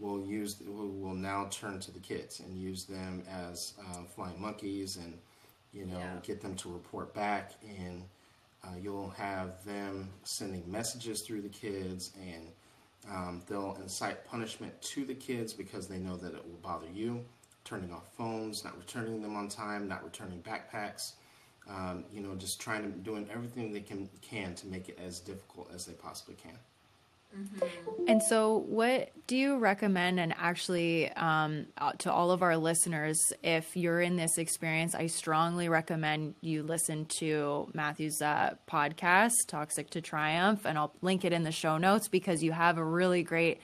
[0.00, 4.40] will use will, will now turn to the kids and use them as uh, flying
[4.40, 5.16] monkeys and
[5.74, 6.18] you know Yeah.
[6.22, 8.04] get them to report back and
[8.64, 12.48] uh, you'll have them sending messages through the kids and
[13.10, 17.22] um, they'll incite punishment to the kids because they know that it will bother you
[17.64, 21.12] turning off phones not returning them on time not returning backpacks
[21.68, 25.18] um, you know just trying to doing everything they can can to make it as
[25.20, 26.56] difficult as they possibly can
[28.06, 30.20] And so, what do you recommend?
[30.20, 35.06] And actually, um, uh, to all of our listeners, if you're in this experience, I
[35.06, 41.32] strongly recommend you listen to Matthew's uh, podcast, Toxic to Triumph, and I'll link it
[41.32, 43.60] in the show notes because you have a really great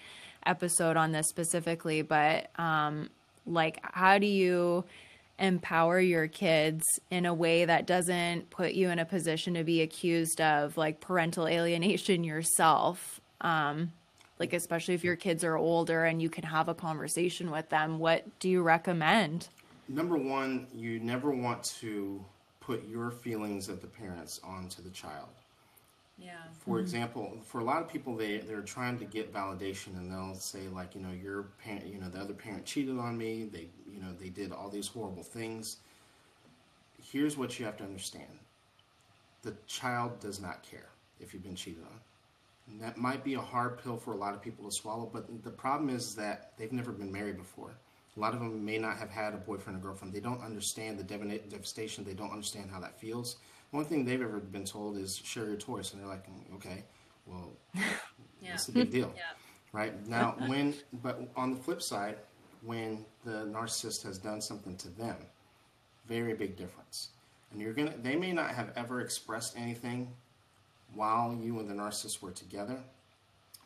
[0.46, 2.00] episode on this specifically.
[2.00, 3.10] But, um,
[3.46, 4.84] like, how do you
[5.38, 9.80] empower your kids in a way that doesn't put you in a position to be
[9.80, 13.20] accused of like parental alienation yourself?
[13.40, 13.92] Um,
[14.38, 17.98] like especially if your kids are older and you can have a conversation with them
[17.98, 19.48] what do you recommend
[19.90, 22.24] number one, you never want to
[22.60, 25.28] put your feelings of the parents onto the child.
[26.16, 26.34] Yeah.
[26.64, 30.34] For example, for a lot of people, they they're trying to get validation, and they'll
[30.34, 33.48] say like, you know, your parent, you know, the other parent cheated on me.
[33.50, 35.78] They, you know, they did all these horrible things.
[37.02, 38.38] Here's what you have to understand:
[39.42, 42.00] the child does not care if you've been cheated on.
[42.70, 45.26] And that might be a hard pill for a lot of people to swallow, but
[45.42, 47.72] the problem is that they've never been married before.
[48.16, 50.12] A lot of them may not have had a boyfriend or girlfriend.
[50.12, 52.04] They don't understand the devastation.
[52.04, 53.36] They don't understand how that feels.
[53.70, 56.84] One thing they've ever been told is share your toys, and they're like, "Mm, okay,
[57.26, 57.52] well,
[58.42, 58.54] Yeah.
[58.54, 59.22] it's a big deal, Yeah.
[59.72, 60.06] right?
[60.08, 62.18] Now, when but on the flip side,
[62.62, 65.16] when the narcissist has done something to them,
[66.06, 67.10] very big difference.
[67.52, 70.12] And you're gonna, they may not have ever expressed anything
[70.94, 72.78] while you and the narcissist were together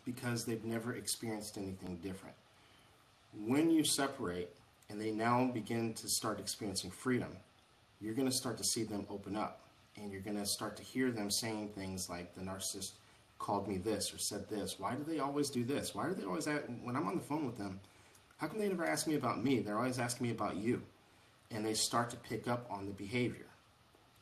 [0.05, 2.37] because they've never experienced anything different.
[3.47, 4.51] When you separate
[4.91, 7.37] and they now begin to start experiencing freedom,
[8.01, 9.61] you're going to start to see them open up
[9.97, 12.93] and you're going to start to hear them saying things like the narcissist
[13.39, 14.79] called me this or said this.
[14.79, 15.95] Why do they always do this?
[15.95, 17.81] Why do they always ask, when I'm on the phone with them,
[18.39, 19.61] how come they never ask me about me?
[19.61, 20.83] They're always asking me about you.
[21.51, 23.47] And they start to pick up on the behavior.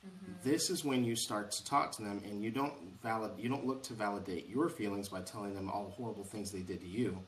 [0.06, 0.48] Mm-hmm.
[0.48, 3.66] This is when you start to talk to them and you don't valid you don't
[3.66, 6.88] look to validate your feelings by telling them all the horrible things they did to
[6.88, 7.18] you.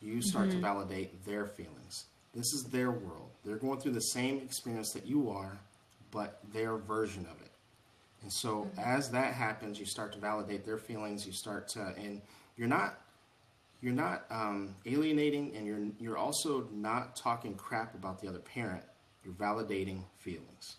[0.00, 0.64] You start to mm-hmm.
[0.64, 2.04] validate their feelings.
[2.34, 3.30] This is their world.
[3.44, 5.58] They're going through the same experience that you are,
[6.10, 7.50] but their version of it.
[8.22, 8.80] And so mm-hmm.
[8.80, 11.26] as that happens, you start to validate their feelings.
[11.26, 12.20] You start to, and
[12.56, 13.00] you're not,
[13.80, 18.82] you're not um, alienating, and you're you're also not talking crap about the other parent.
[19.24, 20.76] You're validating feelings.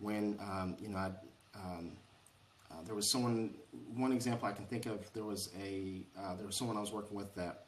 [0.00, 1.10] When um, you know, I,
[1.54, 1.92] um,
[2.70, 3.54] uh, there was someone.
[3.94, 5.10] One example I can think of.
[5.12, 7.66] There was a uh, there was someone I was working with that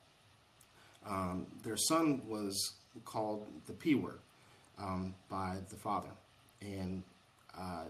[1.07, 4.19] um, their son was called the P word
[4.79, 6.11] um, by the father,
[6.61, 7.03] and
[7.59, 7.85] uh,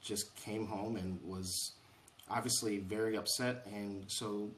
[0.00, 1.72] just came home and was
[2.28, 3.66] obviously very upset.
[3.72, 4.48] And so,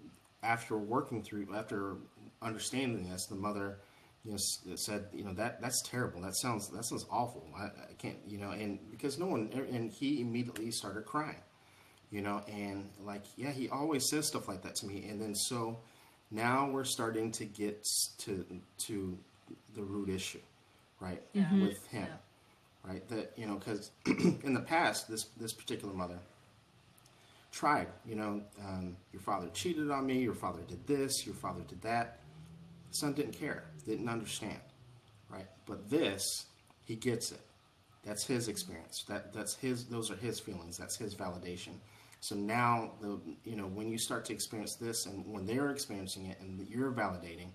[0.42, 1.96] after working through, after
[2.40, 3.78] understanding this, the mother,
[4.24, 6.20] you know, s- said, you know, that that's terrible.
[6.22, 7.44] That sounds that sounds awful.
[7.56, 11.40] I, I can't, you know, and because no one, and he immediately started crying,
[12.10, 15.06] you know, and like, yeah, he always says stuff like that to me.
[15.08, 15.78] And then so
[16.30, 17.86] now we're starting to get
[18.18, 18.44] to
[18.86, 19.18] to
[19.74, 20.40] the root issue,
[21.00, 21.22] right,
[21.60, 22.08] with him
[22.84, 23.06] right?
[23.08, 26.18] That you know, because in the past, this this particular mother
[27.50, 27.88] tried.
[28.06, 30.18] You know, um, your father cheated on me.
[30.20, 31.26] Your father did this.
[31.26, 32.18] Your father did that.
[32.90, 33.64] Son didn't care.
[33.86, 34.60] Didn't understand,
[35.28, 35.46] right?
[35.66, 36.46] But this,
[36.84, 37.40] he gets it.
[38.04, 39.04] That's his experience.
[39.08, 39.84] That that's his.
[39.84, 40.76] Those are his feelings.
[40.76, 41.74] That's his validation.
[42.20, 46.26] So now, the you know, when you start to experience this, and when they're experiencing
[46.26, 47.48] it, and you're validating,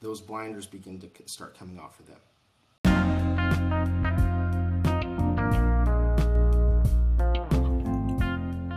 [0.00, 2.20] those blinders begin to start coming off of them.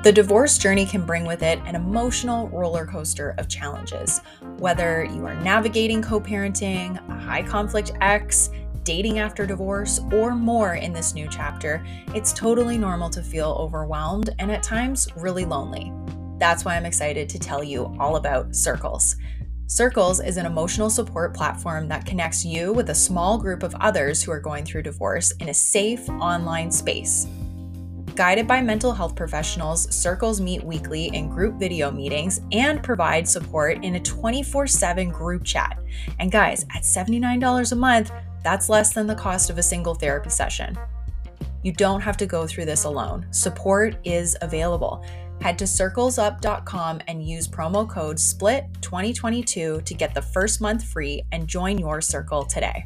[0.01, 4.21] The divorce journey can bring with it an emotional roller coaster of challenges.
[4.57, 8.49] Whether you are navigating co parenting, a high conflict ex,
[8.83, 11.85] dating after divorce, or more in this new chapter,
[12.15, 15.91] it's totally normal to feel overwhelmed and at times really lonely.
[16.37, 19.17] That's why I'm excited to tell you all about Circles.
[19.67, 24.23] Circles is an emotional support platform that connects you with a small group of others
[24.23, 27.27] who are going through divorce in a safe online space.
[28.19, 33.81] Guided by mental health professionals, Circles meet weekly in group video meetings and provide support
[33.81, 35.79] in a 24 7 group chat.
[36.19, 38.11] And guys, at $79 a month,
[38.43, 40.77] that's less than the cost of a single therapy session.
[41.63, 43.25] You don't have to go through this alone.
[43.31, 45.01] Support is available.
[45.39, 51.47] Head to circlesup.com and use promo code SPLIT2022 to get the first month free and
[51.47, 52.85] join your circle today.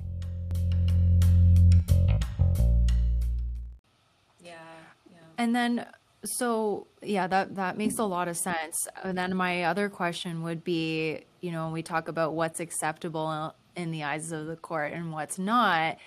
[5.38, 5.86] And then
[6.26, 8.88] so yeah, that that makes a lot of sense.
[9.04, 13.54] And then my other question would be, you know, when we talk about what's acceptable
[13.76, 15.98] in the eyes of the court and what's not,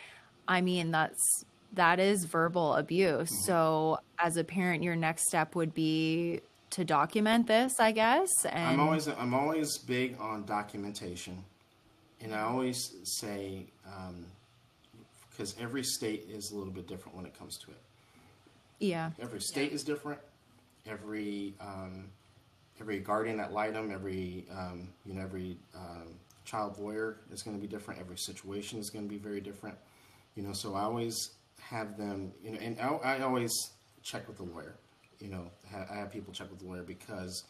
[0.48, 3.30] I mean, that's that is verbal abuse.
[3.44, 8.30] So as a parent, your next step would be to document this, I guess.
[8.46, 11.44] And I'm always I'm always big on documentation,
[12.20, 14.26] and I always say um,
[15.30, 17.80] because every state is a little bit different when it comes to it.
[18.78, 19.10] Yeah.
[19.20, 20.20] Every state is different.
[20.86, 22.10] Every um,
[22.80, 27.60] every guardian ad litem, every um, you know every um, child lawyer is going to
[27.60, 28.00] be different.
[28.00, 29.76] Every situation is going to be very different.
[30.34, 32.32] You know, so I always have them.
[32.42, 33.52] You know, and I, I always
[34.02, 34.76] check with the lawyer.
[35.18, 37.44] You know, I have people check with the lawyer because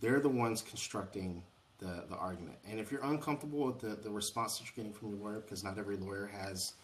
[0.00, 1.42] they're the ones constructing
[1.78, 2.56] the, the argument.
[2.68, 5.62] And if you're uncomfortable with the, the response that you're getting from your lawyer, because
[5.64, 6.74] not every lawyer has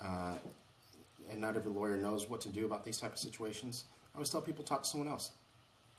[0.00, 0.34] uh,
[1.30, 3.84] and not every lawyer knows what to do about these type of situations.
[4.14, 5.32] I always tell people talk to someone else,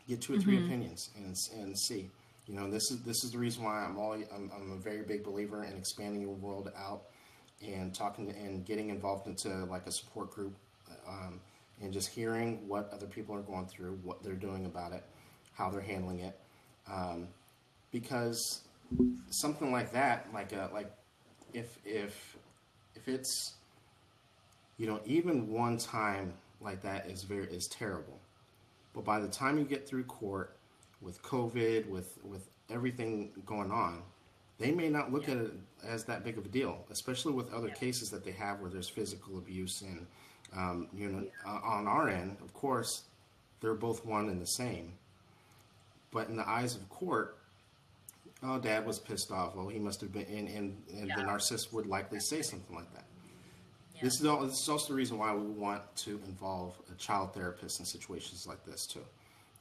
[0.07, 2.09] get two or 3 opinions, and and see.
[2.47, 5.03] You know, this is this is the reason why I'm always I'm, I'm a very
[5.03, 7.03] big believer in expanding your world out
[7.61, 10.55] and talking and getting involved into like a support group,
[11.07, 11.39] um,
[11.81, 15.03] and just hearing what other people are going through, what they're doing about it,
[15.53, 16.39] how they're handling it,
[16.89, 17.27] um,
[17.91, 18.61] because
[19.29, 20.91] something like that, like a like
[21.53, 22.37] if if
[22.95, 23.56] if it's
[24.77, 28.19] you know, even one time like that is very is terrible.
[28.93, 30.57] But by the time you get through court
[31.01, 34.01] with COVID, with with everything going on,
[34.59, 35.51] they may not look at it
[35.85, 38.89] as that big of a deal, especially with other cases that they have where there's
[38.89, 40.07] physical abuse and
[40.55, 43.03] um, you know, uh, on our end, of course,
[43.59, 44.93] they're both one and the same.
[46.11, 47.37] But in the eyes of court,
[48.43, 49.55] oh, dad was pissed off.
[49.55, 52.91] Well, he must have been, and, and, and the narcissist would likely say something like
[52.93, 53.06] that.
[54.01, 57.33] This is all, this is also the reason why we want to involve a child
[57.33, 59.03] therapist in situations like this too,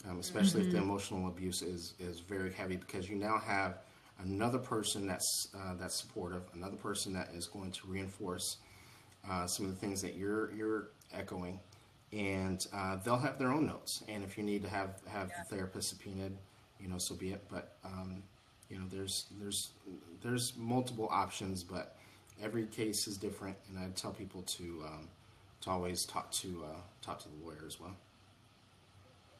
[0.08, 3.78] um, especially if the emotional abuse is is very heavy because you now have
[4.24, 8.58] another person that's uh, that's supportive, another person that is going to reinforce
[9.28, 11.58] uh, some of the things that you're you're echoing,
[12.12, 14.02] and uh, they'll have their own notes.
[14.08, 16.36] And if you need to have have the therapist subpoenaed,
[16.80, 17.42] you know, so be it.
[17.50, 18.22] But um,
[18.68, 19.70] you know, there's there's
[20.22, 21.95] there's multiple options, but
[22.42, 25.08] every case is different, and I tell people to um,
[25.62, 27.96] to always talk to uh, talk to the lawyer as well.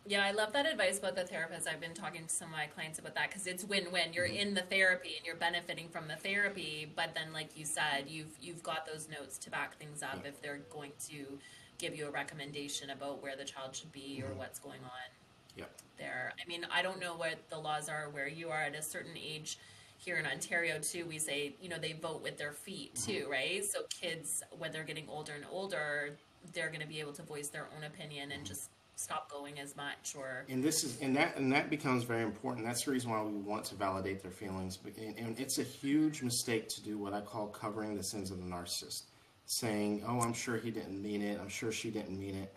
[0.09, 1.67] Yeah, I love that advice about the therapist.
[1.67, 4.13] I've been talking to some of my clients about that because it's win-win.
[4.13, 8.05] You're in the therapy and you're benefiting from the therapy, but then, like you said,
[8.07, 11.39] you've you've got those notes to back things up if they're going to
[11.79, 15.11] give you a recommendation about where the child should be or what's going on
[15.57, 15.71] Yep.
[15.99, 16.33] there.
[16.43, 19.17] I mean, I don't know what the laws are where you are at a certain
[19.17, 19.59] age.
[19.99, 23.65] Here in Ontario, too, we say you know they vote with their feet too, right?
[23.65, 26.17] So kids, when they're getting older and older,
[26.53, 29.77] they're going to be able to voice their own opinion and just stop going as
[29.77, 32.67] much or And this is and that and that becomes very important.
[32.67, 34.79] That's the reason why we want to validate their feelings.
[34.97, 38.39] And, and it's a huge mistake to do what I call covering the sins of
[38.39, 39.03] the narcissist,
[39.45, 41.39] saying, "Oh, I'm sure he didn't mean it.
[41.41, 42.55] I'm sure she didn't mean it.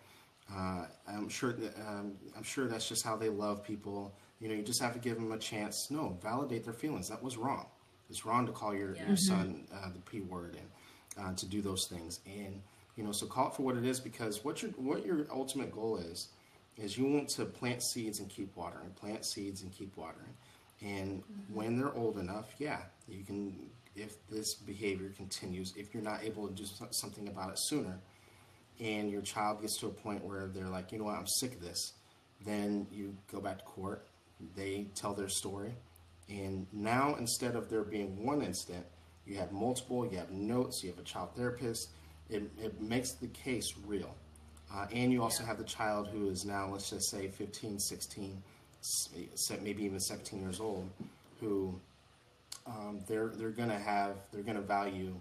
[0.52, 4.14] Uh, I'm sure that um, I'm sure that's just how they love people.
[4.40, 5.90] You know, you just have to give them a chance.
[5.90, 7.08] No, validate their feelings.
[7.08, 7.66] That was wrong.
[8.08, 9.06] It's wrong to call your, Yeah.
[9.08, 12.20] your son uh, the p word and uh, to do those things.
[12.26, 12.62] And
[12.96, 15.72] you know, so call it for what it is because what your what your ultimate
[15.72, 16.28] goal is
[16.76, 20.34] is you want to plant seeds and keep watering, plant seeds and keep watering.
[20.82, 21.22] And
[21.52, 23.56] when they're old enough, yeah, you can.
[23.96, 27.98] If this behavior continues, if you're not able to do something about it sooner,
[28.80, 31.54] and your child gets to a point where they're like, you know what, I'm sick
[31.54, 31.92] of this,
[32.46, 34.06] then you go back to court.
[34.56, 35.74] They tell their story,
[36.28, 38.86] and now instead of there being one incident,
[39.26, 40.06] you have multiple.
[40.06, 40.82] You have notes.
[40.82, 41.90] You have a child therapist.
[42.28, 44.14] It, it makes the case real.
[44.72, 48.40] Uh, and you also have the child who is now, let's just say, 15, 16,
[48.80, 49.08] s-
[49.62, 50.88] maybe even 17 years old,
[51.40, 51.74] who
[52.66, 55.14] um, they're they're gonna have they're gonna value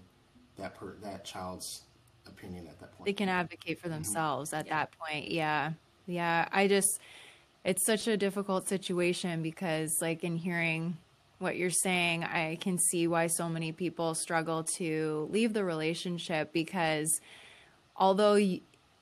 [0.58, 1.82] that per, that child's
[2.28, 3.06] opinion at that point.
[3.06, 3.84] they can advocate Mm-hmm.
[3.84, 5.72] for themselves at that point yeah
[6.06, 7.00] yeah i just
[7.70, 10.98] it's such a difficult situation because like in hearing
[11.38, 16.52] what you're saying i can see why so many people struggle to leave the relationship
[16.52, 17.22] because
[17.96, 18.60] although y-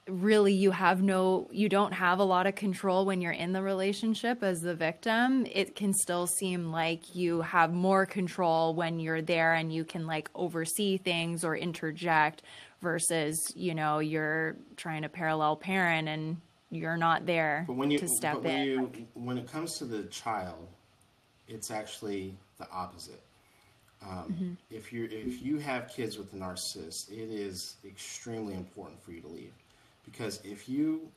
[0.10, 3.62] really you have no you don't have a lot of control when you're in the
[3.62, 9.22] relationship as the victim it can still seem like you have more control when you're
[9.22, 12.44] there and you can like oversee things or interject
[12.82, 16.36] versus you know you're trying to parallel parent and
[16.70, 18.68] you're not there But when you, to step but when in.
[18.68, 20.68] you, when it comes to the child,
[21.48, 23.22] it's actually the opposite.
[24.02, 24.54] Um, Mm-hmm.
[24.70, 29.22] If you if you have kids with a narcissist, it is extremely important for you
[29.22, 29.54] to leave,
[30.06, 31.10] because if you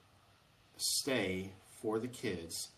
[0.78, 2.68] stay for the kids,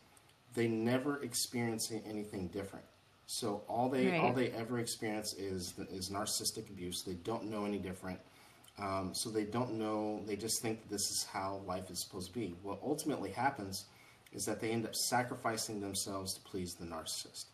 [0.54, 2.84] they never experience anything different.
[3.26, 7.02] So all they all they ever experience is is narcissistic abuse.
[7.02, 8.18] They don't know any different.
[8.78, 10.22] Um, so they don't know.
[10.26, 12.54] They just think this is how life is supposed to be.
[12.62, 13.84] What ultimately happens
[14.32, 17.46] is that they end up sacrificing themselves to please the narcissist.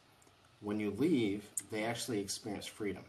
[0.60, 3.04] When you leave, they actually experience freedom.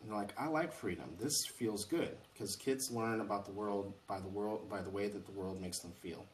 [0.00, 1.14] And they're like, I like freedom.
[1.18, 5.08] This feels good because kids learn about the world by the world by the way
[5.08, 6.24] that the world makes them feel.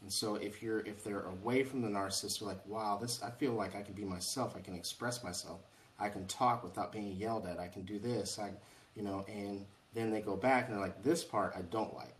[0.00, 3.30] And so if you're if they're away from the narcissist, they're like, wow, this I
[3.30, 4.54] feel like I can be myself.
[4.56, 5.60] I can express myself.
[5.98, 7.58] I can talk without being yelled at.
[7.58, 8.38] I can do this.
[8.38, 8.52] I,
[8.94, 12.16] you know, and then they go back and they're like, this part I don't like.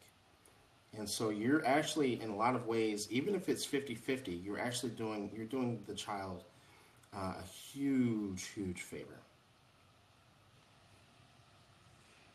[0.96, 4.90] And so you're actually in a lot of ways, even if it's 50-50, you're actually
[4.90, 6.42] doing you're doing the child
[7.14, 9.20] uh, a huge, huge favor.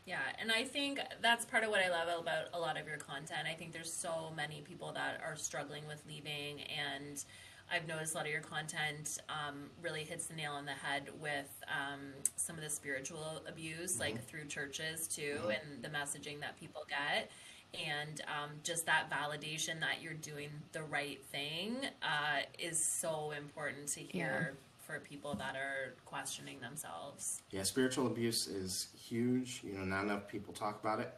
[0.06, 2.98] Yeah, and I think that's part of what I love about a lot of your
[2.98, 3.48] content.
[3.50, 7.24] I think there's so many people that are struggling with leaving, and
[7.72, 11.10] I've noticed a lot of your content um, really hits the nail on the head
[11.20, 12.02] with um,
[12.36, 17.32] some of the spiritual abuse, like through churches too, and the messaging that people get.
[17.74, 23.88] And um, just that validation that you're doing the right thing uh, is so important
[23.90, 24.54] to hear
[24.86, 27.42] for people that are questioning themselves.
[27.52, 29.62] Yeah, spiritual abuse is huge.
[29.64, 31.14] You know, not enough people talk about it.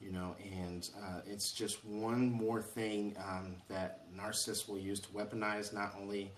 [0.00, 5.08] You know, and uh, it's just one more thing um, that narcissists will use to
[5.10, 6.32] weaponize not only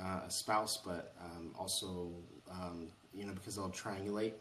[0.00, 2.08] uh, a spouse, but um, also,
[2.50, 4.32] um, you know, because they'll triangulate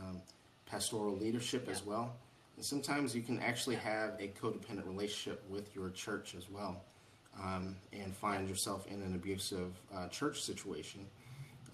[0.00, 0.22] um,
[0.64, 2.16] pastoral leadership as well.
[2.56, 6.82] And sometimes you can actually have a codependent relationship with your church as well,
[7.38, 11.06] um, and find yourself in an abusive uh, church situation.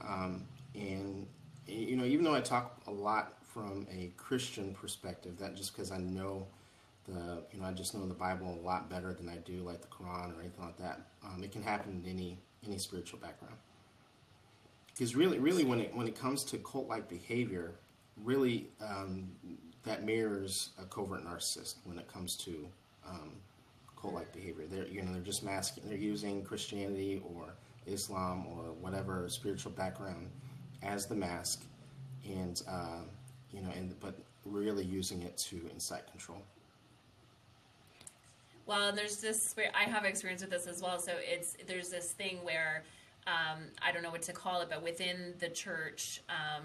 [0.00, 1.26] Um, and
[1.68, 5.90] you know, even though I talk a lot from a Christian perspective, that just because
[5.90, 6.46] I know
[7.06, 9.80] the, you know, I just know the Bible a lot better than I do like
[9.80, 11.00] the Quran or anything like that.
[11.24, 13.56] Um, it can happen in any any spiritual background.
[14.86, 17.72] Because really, really, when it when it comes to cult-like behavior,
[18.22, 19.30] really um,
[19.82, 22.68] that mirrors a covert narcissist when it comes to
[23.08, 23.32] um,
[24.00, 24.64] cult-like behavior.
[24.70, 25.84] They're you know they're just masking.
[25.88, 27.54] They're using Christianity or
[27.86, 30.30] Islam or whatever spiritual background
[30.82, 31.64] as the mask,
[32.24, 33.02] and uh,
[33.52, 36.42] you know, and but really using it to incite control.
[38.66, 40.98] Well, there's this where I have experience with this as well.
[40.98, 42.84] So it's there's this thing where
[43.26, 46.64] um, I don't know what to call it, but within the church um,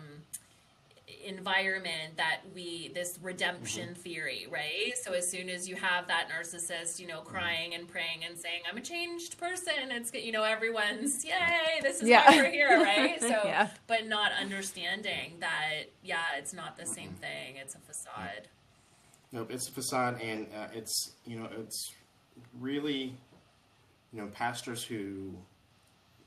[1.26, 4.02] environment, that we this redemption mm-hmm.
[4.02, 4.94] theory, right?
[5.04, 7.30] So as soon as you have that narcissist, you know, mm-hmm.
[7.30, 11.28] crying and praying and saying, "I'm a changed person," it's you know everyone's mm-hmm.
[11.28, 12.30] yay, this is Yeah.
[12.30, 13.20] why we're here, right?
[13.28, 13.70] So, Yeah.
[13.88, 18.48] but not understanding that yeah, it's not the same thing; it's a facade.
[19.32, 21.94] Nope, it's a facade, and uh, it's you know it's
[22.60, 23.14] really
[24.14, 25.34] you know pastors who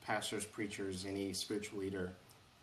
[0.00, 2.12] pastors, preachers, any spiritual leader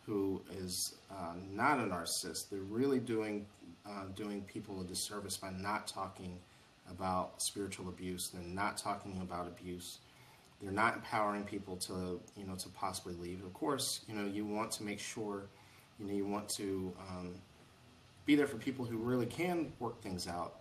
[0.08, 3.44] who is uh, not a narcissist, they're really doing
[3.86, 6.38] uh, doing people a disservice by not talking
[6.90, 8.30] about spiritual abuse.
[8.30, 9.98] They're not talking about abuse.
[10.62, 13.44] They're not empowering people to you know to possibly leave.
[13.44, 15.44] Of course, you know you want to make sure
[16.00, 17.34] you know you want to um,
[18.24, 20.60] be there for people who really can work things out,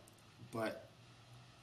[0.52, 0.90] but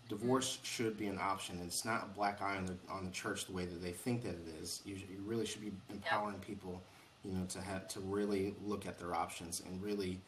[0.09, 1.61] divorce should be an option.
[1.65, 4.23] It's not a black eye on the on the church the way that they think
[4.23, 4.81] that it is.
[4.87, 6.83] You, you really should be empowering people,
[7.25, 10.21] you know, to have to really look at their options and really,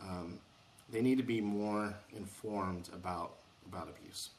[0.00, 0.38] um,
[0.90, 3.34] they need to be more informed about
[3.66, 4.30] about abuse.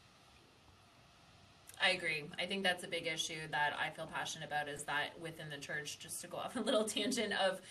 [1.82, 2.26] I agree.
[2.38, 5.58] I think that's a big issue that I feel passionate about is that within the
[5.58, 7.62] church, just to go off a little tangent of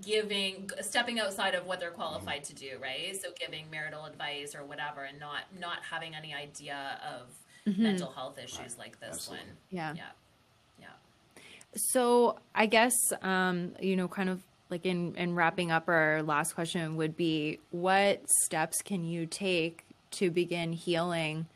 [0.00, 3.20] giving stepping outside of what they're qualified to do, right?
[3.20, 8.38] So giving marital advice or whatever and not not having any idea of mental health
[8.38, 9.46] issues like this Absolutely.
[9.46, 9.56] one.
[9.70, 9.94] Yeah.
[9.94, 9.94] Yeah.
[9.96, 10.21] Yeah.
[11.74, 16.54] So I guess um, you know, kind of like in in wrapping up, our last
[16.54, 21.46] question would be: What steps can you take to begin healing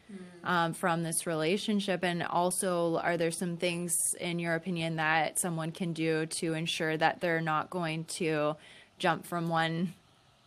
[0.44, 2.02] um, from this relationship?
[2.02, 6.96] And also, are there some things, in your opinion, that someone can do to ensure
[6.96, 8.56] that they're not going to
[8.98, 9.94] jump from one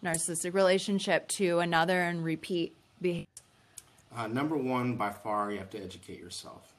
[0.03, 3.27] narcissistic relationship to another and repeat behavior?
[4.15, 6.73] Uh, number one, by far, you have to educate yourself.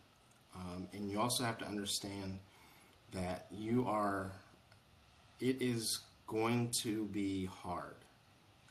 [0.55, 2.39] Um, and you also have to understand
[3.13, 4.33] that you are,
[5.41, 7.97] it is going to be hard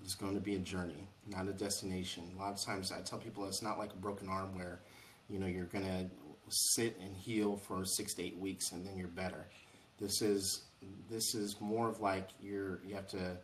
[0.01, 2.23] It's going to be a journey, not a destination.
[2.35, 4.79] A lot of times I tell people it's not like a broken arm where,
[5.29, 6.09] you know, you're going to
[6.49, 9.45] sit and heal for six to eight weeks and then you're better.
[9.99, 10.63] This is
[11.09, 13.35] this is more of like you're you have to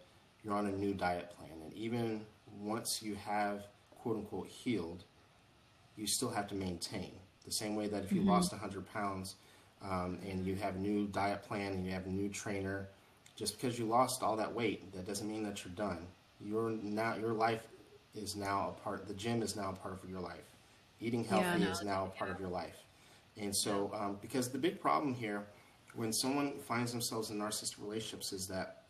[0.43, 2.22] you're on a new diet plan, and even
[2.60, 5.04] once you have quote unquote healed,
[5.98, 7.12] you still have to maintain
[7.46, 8.30] the same way that if you mm-hmm.
[8.30, 9.36] lost 100 pounds
[9.89, 12.88] um, and you have a new diet plan and you have a new trainer,
[13.36, 16.05] just because you lost all that weight, that doesn't mean that you're done.
[16.43, 17.67] You're now your life
[18.15, 19.07] is now a part.
[19.07, 20.55] The gym is now a part of your life.
[20.99, 22.36] Eating healthy yeah, no, is now a part yeah.
[22.36, 22.83] of your life.
[23.38, 25.45] And so, um, because the big problem here,
[25.93, 28.83] when someone finds themselves in narcissistic relationships, is that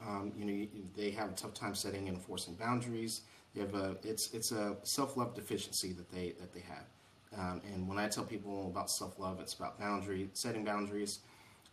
[0.00, 0.66] um, you know
[0.96, 3.22] they have a tough time setting and enforcing boundaries.
[3.54, 6.84] They have a it's it's a self love deficiency that they that they have.
[7.36, 11.20] Um, and when I tell people about self love, it's about boundary setting boundaries,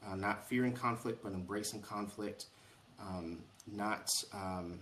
[0.05, 2.47] uh, not fearing conflict but embracing conflict,
[2.99, 4.79] um, not um,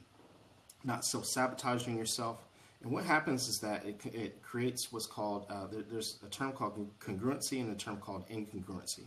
[0.84, 2.48] not self sabotaging yourself.
[2.82, 6.52] And what happens is that it, it creates what's called uh, there, there's a term
[6.52, 9.06] called congruency and a term called incongruency.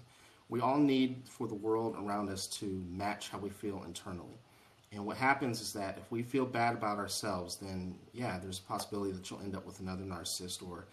[0.48, 4.38] We all need for the world around us to match how we feel internally.
[4.92, 8.62] And what happens is that if we feel bad about ourselves, then yeah, there's a
[8.62, 10.86] possibility that you'll end up with another narcissist or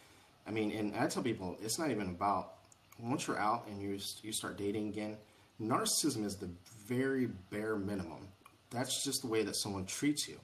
[0.47, 2.55] I mean, and I tell people it's not even about
[2.99, 5.17] once you're out and you you start dating again.
[5.61, 6.49] Narcissism is the
[6.87, 8.27] very bare minimum.
[8.69, 10.39] That's just the way that someone treats you.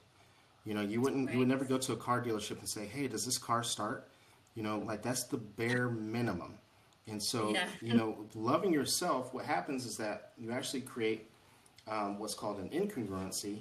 [0.64, 1.32] You know, you wouldn't right.
[1.34, 4.08] you would never go to a car dealership and say, "Hey, does this car start?"
[4.54, 6.54] You know, like that's the bare minimum.
[7.06, 7.66] And so, yeah.
[7.80, 11.28] you know, loving yourself, what happens is that you actually create
[11.88, 13.58] um, what's called an incongruency.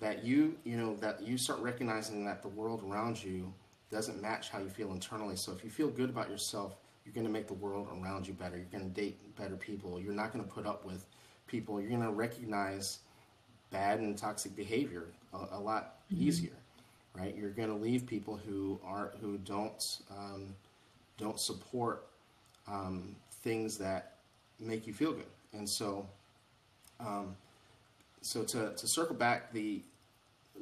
[0.00, 3.52] That you, you know, that you start recognizing that the world around you
[3.92, 5.36] doesn't match how you feel internally.
[5.36, 8.32] So if you feel good about yourself, you're going to make the world around you
[8.32, 8.56] better.
[8.56, 10.00] You're going to date better people.
[10.00, 11.04] You're not going to put up with
[11.46, 11.80] people.
[11.80, 13.00] You're going to recognize
[13.70, 16.22] bad and toxic behavior a, a lot mm-hmm.
[16.22, 16.56] easier,
[17.14, 17.36] right?
[17.36, 20.54] You're going to leave people who are who don't um,
[21.18, 22.06] don't support
[22.66, 24.14] um, things that
[24.58, 25.26] make you feel good.
[25.52, 26.06] And so,
[27.00, 27.36] um,
[28.20, 29.82] so to, to circle back, the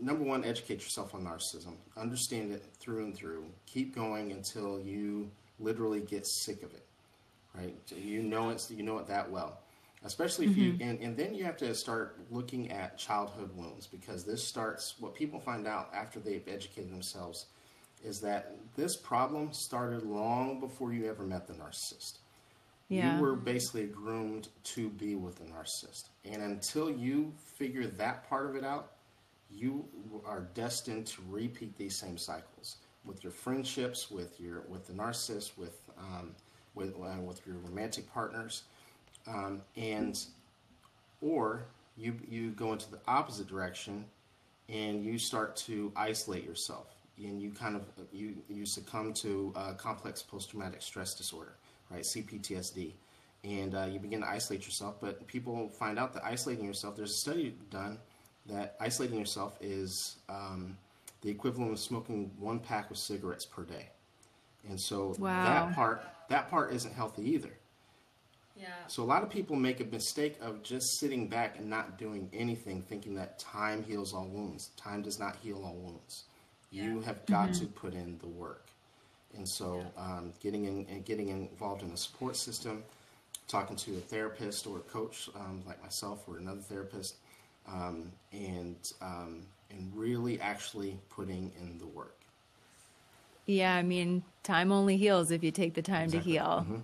[0.00, 1.74] number one, educate yourself on narcissism.
[1.96, 3.44] Understand it through and through.
[3.66, 6.84] Keep going until you literally get sick of it.
[7.54, 7.76] Right?
[7.94, 8.66] You know it.
[8.70, 9.60] You know it that well.
[10.02, 10.60] Especially if mm-hmm.
[10.60, 14.94] you and, and then you have to start looking at childhood wounds because this starts
[14.98, 17.46] what people find out after they've educated themselves
[18.02, 22.18] is that this problem started long before you ever met the narcissist.
[22.88, 23.16] Yeah.
[23.16, 26.08] You were basically groomed to be with a narcissist.
[26.24, 28.92] And until you figure that part of it out,
[29.52, 29.84] you
[30.24, 35.56] are destined to repeat these same cycles with your friendships, with your with the narcissist,
[35.56, 36.34] with um,
[36.74, 38.64] with uh, with your romantic partners,
[39.26, 40.24] um, and
[41.20, 41.64] or
[41.96, 44.04] you you go into the opposite direction,
[44.68, 47.82] and you start to isolate yourself, and you kind of
[48.12, 51.54] you you succumb to uh, complex post traumatic stress disorder,
[51.90, 52.02] right?
[52.02, 52.92] CPTSD.
[53.42, 56.94] And uh, you begin to isolate yourself, but people find out that isolating yourself.
[56.94, 57.98] There's a study done
[58.46, 60.76] that isolating yourself is um,
[61.22, 63.88] the equivalent of smoking one pack of cigarettes per day.
[64.68, 65.44] And so wow.
[65.44, 67.50] that part that part isn't healthy either.
[68.56, 68.68] Yeah.
[68.88, 72.28] So a lot of people make a mistake of just sitting back and not doing
[72.32, 74.70] anything, thinking that time heals all wounds.
[74.76, 76.24] Time does not heal all wounds.
[76.70, 76.84] Yeah.
[76.84, 77.64] You have got mm-hmm.
[77.64, 78.66] to put in the work.
[79.34, 80.02] And so, yeah.
[80.02, 82.82] um, getting in and getting involved in a support system,
[83.48, 87.16] talking to a therapist or a coach um, like myself or another therapist,
[87.72, 92.16] um, and um, and really actually putting in the work.
[93.46, 96.32] Yeah, I mean, time only heals if you take the time exactly.
[96.32, 96.66] to heal.
[96.68, 96.76] Mm-hmm.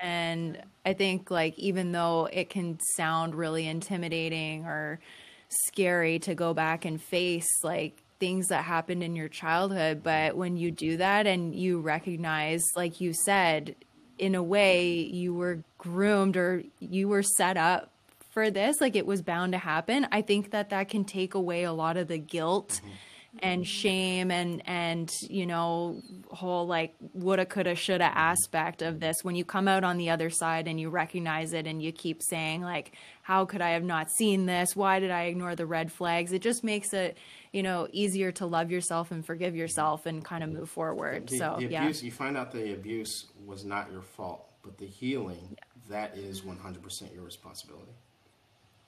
[0.00, 5.00] And I think, like, even though it can sound really intimidating or
[5.48, 10.56] scary to go back and face, like, things that happened in your childhood, but when
[10.56, 13.74] you do that and you recognize, like you said,
[14.18, 17.90] in a way, you were groomed or you were set up
[18.38, 21.64] for this like it was bound to happen i think that that can take away
[21.64, 23.38] a lot of the guilt mm-hmm.
[23.40, 29.16] and shame and and you know whole like woulda coulda shoulda aspect of this.
[29.22, 32.22] When you come out on the other side and you recognize it and you keep
[32.22, 34.76] saying like how could i have not seen this?
[34.76, 36.32] Why did i ignore the red flags?
[36.32, 37.18] It just makes it
[37.52, 41.28] you know easier to love yourself and forgive yourself and kind of move forward.
[41.28, 41.82] The, so the yeah.
[41.82, 45.64] abuse, you find out the abuse was not your fault but the healing yeah.
[45.88, 47.92] that is 100% your responsibility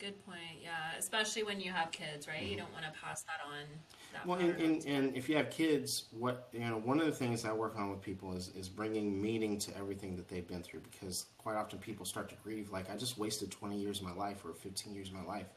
[0.00, 0.62] Good point.
[0.62, 2.38] Yeah, especially when you have kids, right?
[2.38, 2.52] Mm-hmm.
[2.52, 3.66] You don't want to pass that on.
[4.14, 7.12] That well, and, and, and, if you have kids, what you know, one of the
[7.12, 10.62] things I work on with people is is bringing meaning to everything that they've been
[10.62, 10.80] through.
[10.90, 14.14] Because quite often people start to grieve, like I just wasted 20 years of my
[14.14, 15.48] life or 15 years of my life,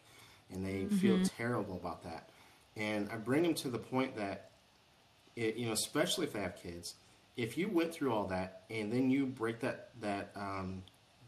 [0.51, 0.97] and they mm-hmm.
[0.97, 2.29] feel terrible about that.
[2.75, 4.51] and I bring them to the point that,
[5.37, 6.95] it, you know, especially if they have kids,
[7.37, 10.83] if you went through all that and then you break that that um,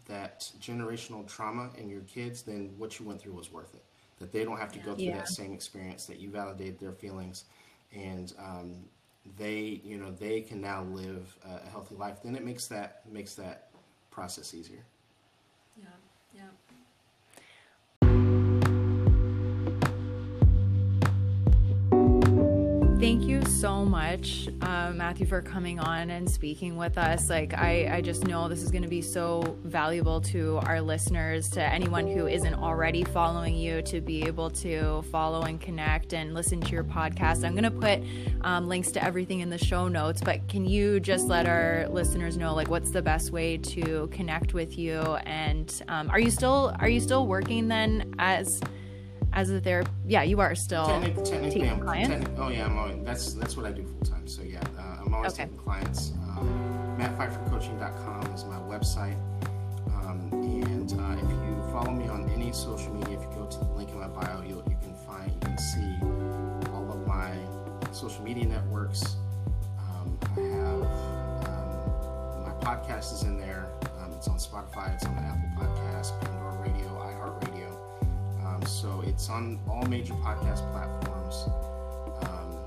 [0.05, 3.83] that generational trauma in your kids, then what you went through was worth it.
[4.19, 5.13] That they don't have to go through Yeah.
[5.13, 6.05] that same experience.
[6.05, 7.45] That you validated their feelings,
[7.95, 8.85] and um,
[9.37, 12.21] they, you know, they can now live a healthy life.
[12.23, 13.69] Then it makes that makes that
[14.11, 14.83] process easier.
[15.75, 15.97] Yeah,
[16.33, 16.49] yeah.
[22.97, 27.29] Thank you so much, uh, Matthew, for coming on and speaking with us.
[27.29, 31.49] Like, I, I just know this is going to be so valuable to our listeners,
[31.51, 36.33] to anyone who isn't already following you, to be able to follow and connect and
[36.33, 37.43] listen to your podcast.
[37.43, 38.01] I'm going to put
[38.41, 42.37] um, links to everything in the show notes, but can you just let our listeners
[42.37, 45.01] know, like, what's the best way to connect with you?
[45.25, 48.61] And um, are you still are you still working then as
[49.33, 49.94] as a therapist?
[50.07, 52.09] Yeah, you are still Technic- technically, I'm, clients.
[52.09, 54.27] technic- oh yeah, I'm always, that's that's what I do full time.
[54.27, 55.43] So yeah, uh, I'm always Okay.
[55.43, 56.11] taking clients.
[56.37, 59.17] Um, MattPfeifferCoaching.com is my website,
[59.95, 63.57] um, and uh, if you follow me on any social media, if you go to
[63.59, 67.31] the link in my bio, you you can find you can see all of my
[67.91, 69.15] social media networks.
[69.79, 70.81] Um, I have
[71.49, 73.65] um, my podcast is in there.
[73.99, 74.93] Um, it's on Spotify.
[74.93, 76.94] It's on Apple Podcasts, Pandora Radio,
[78.67, 81.47] so it's on all major podcast platforms,
[82.21, 82.57] um,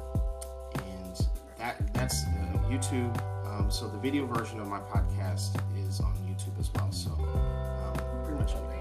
[0.84, 1.26] and
[1.58, 3.14] that that's uh, YouTube.
[3.46, 6.90] Um, so the video version of my podcast is on YouTube as well.
[6.92, 8.74] So um, pretty much everywhere.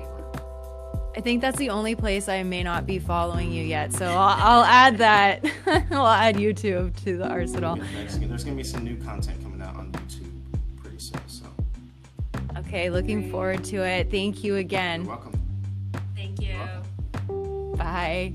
[1.15, 3.91] I think that's the only place I may not be following you yet.
[3.93, 5.43] So I'll, I'll add that.
[5.91, 7.78] I'll add YouTube to the arsenal.
[7.78, 10.30] Yeah, there's, there's going to be some new content coming out on YouTube
[10.82, 11.22] pretty soon.
[11.28, 11.45] So
[12.57, 14.11] Okay, looking forward to it.
[14.11, 15.05] Thank you you're again.
[15.05, 15.34] welcome.
[16.15, 16.55] Thank you.
[17.78, 18.32] Bye.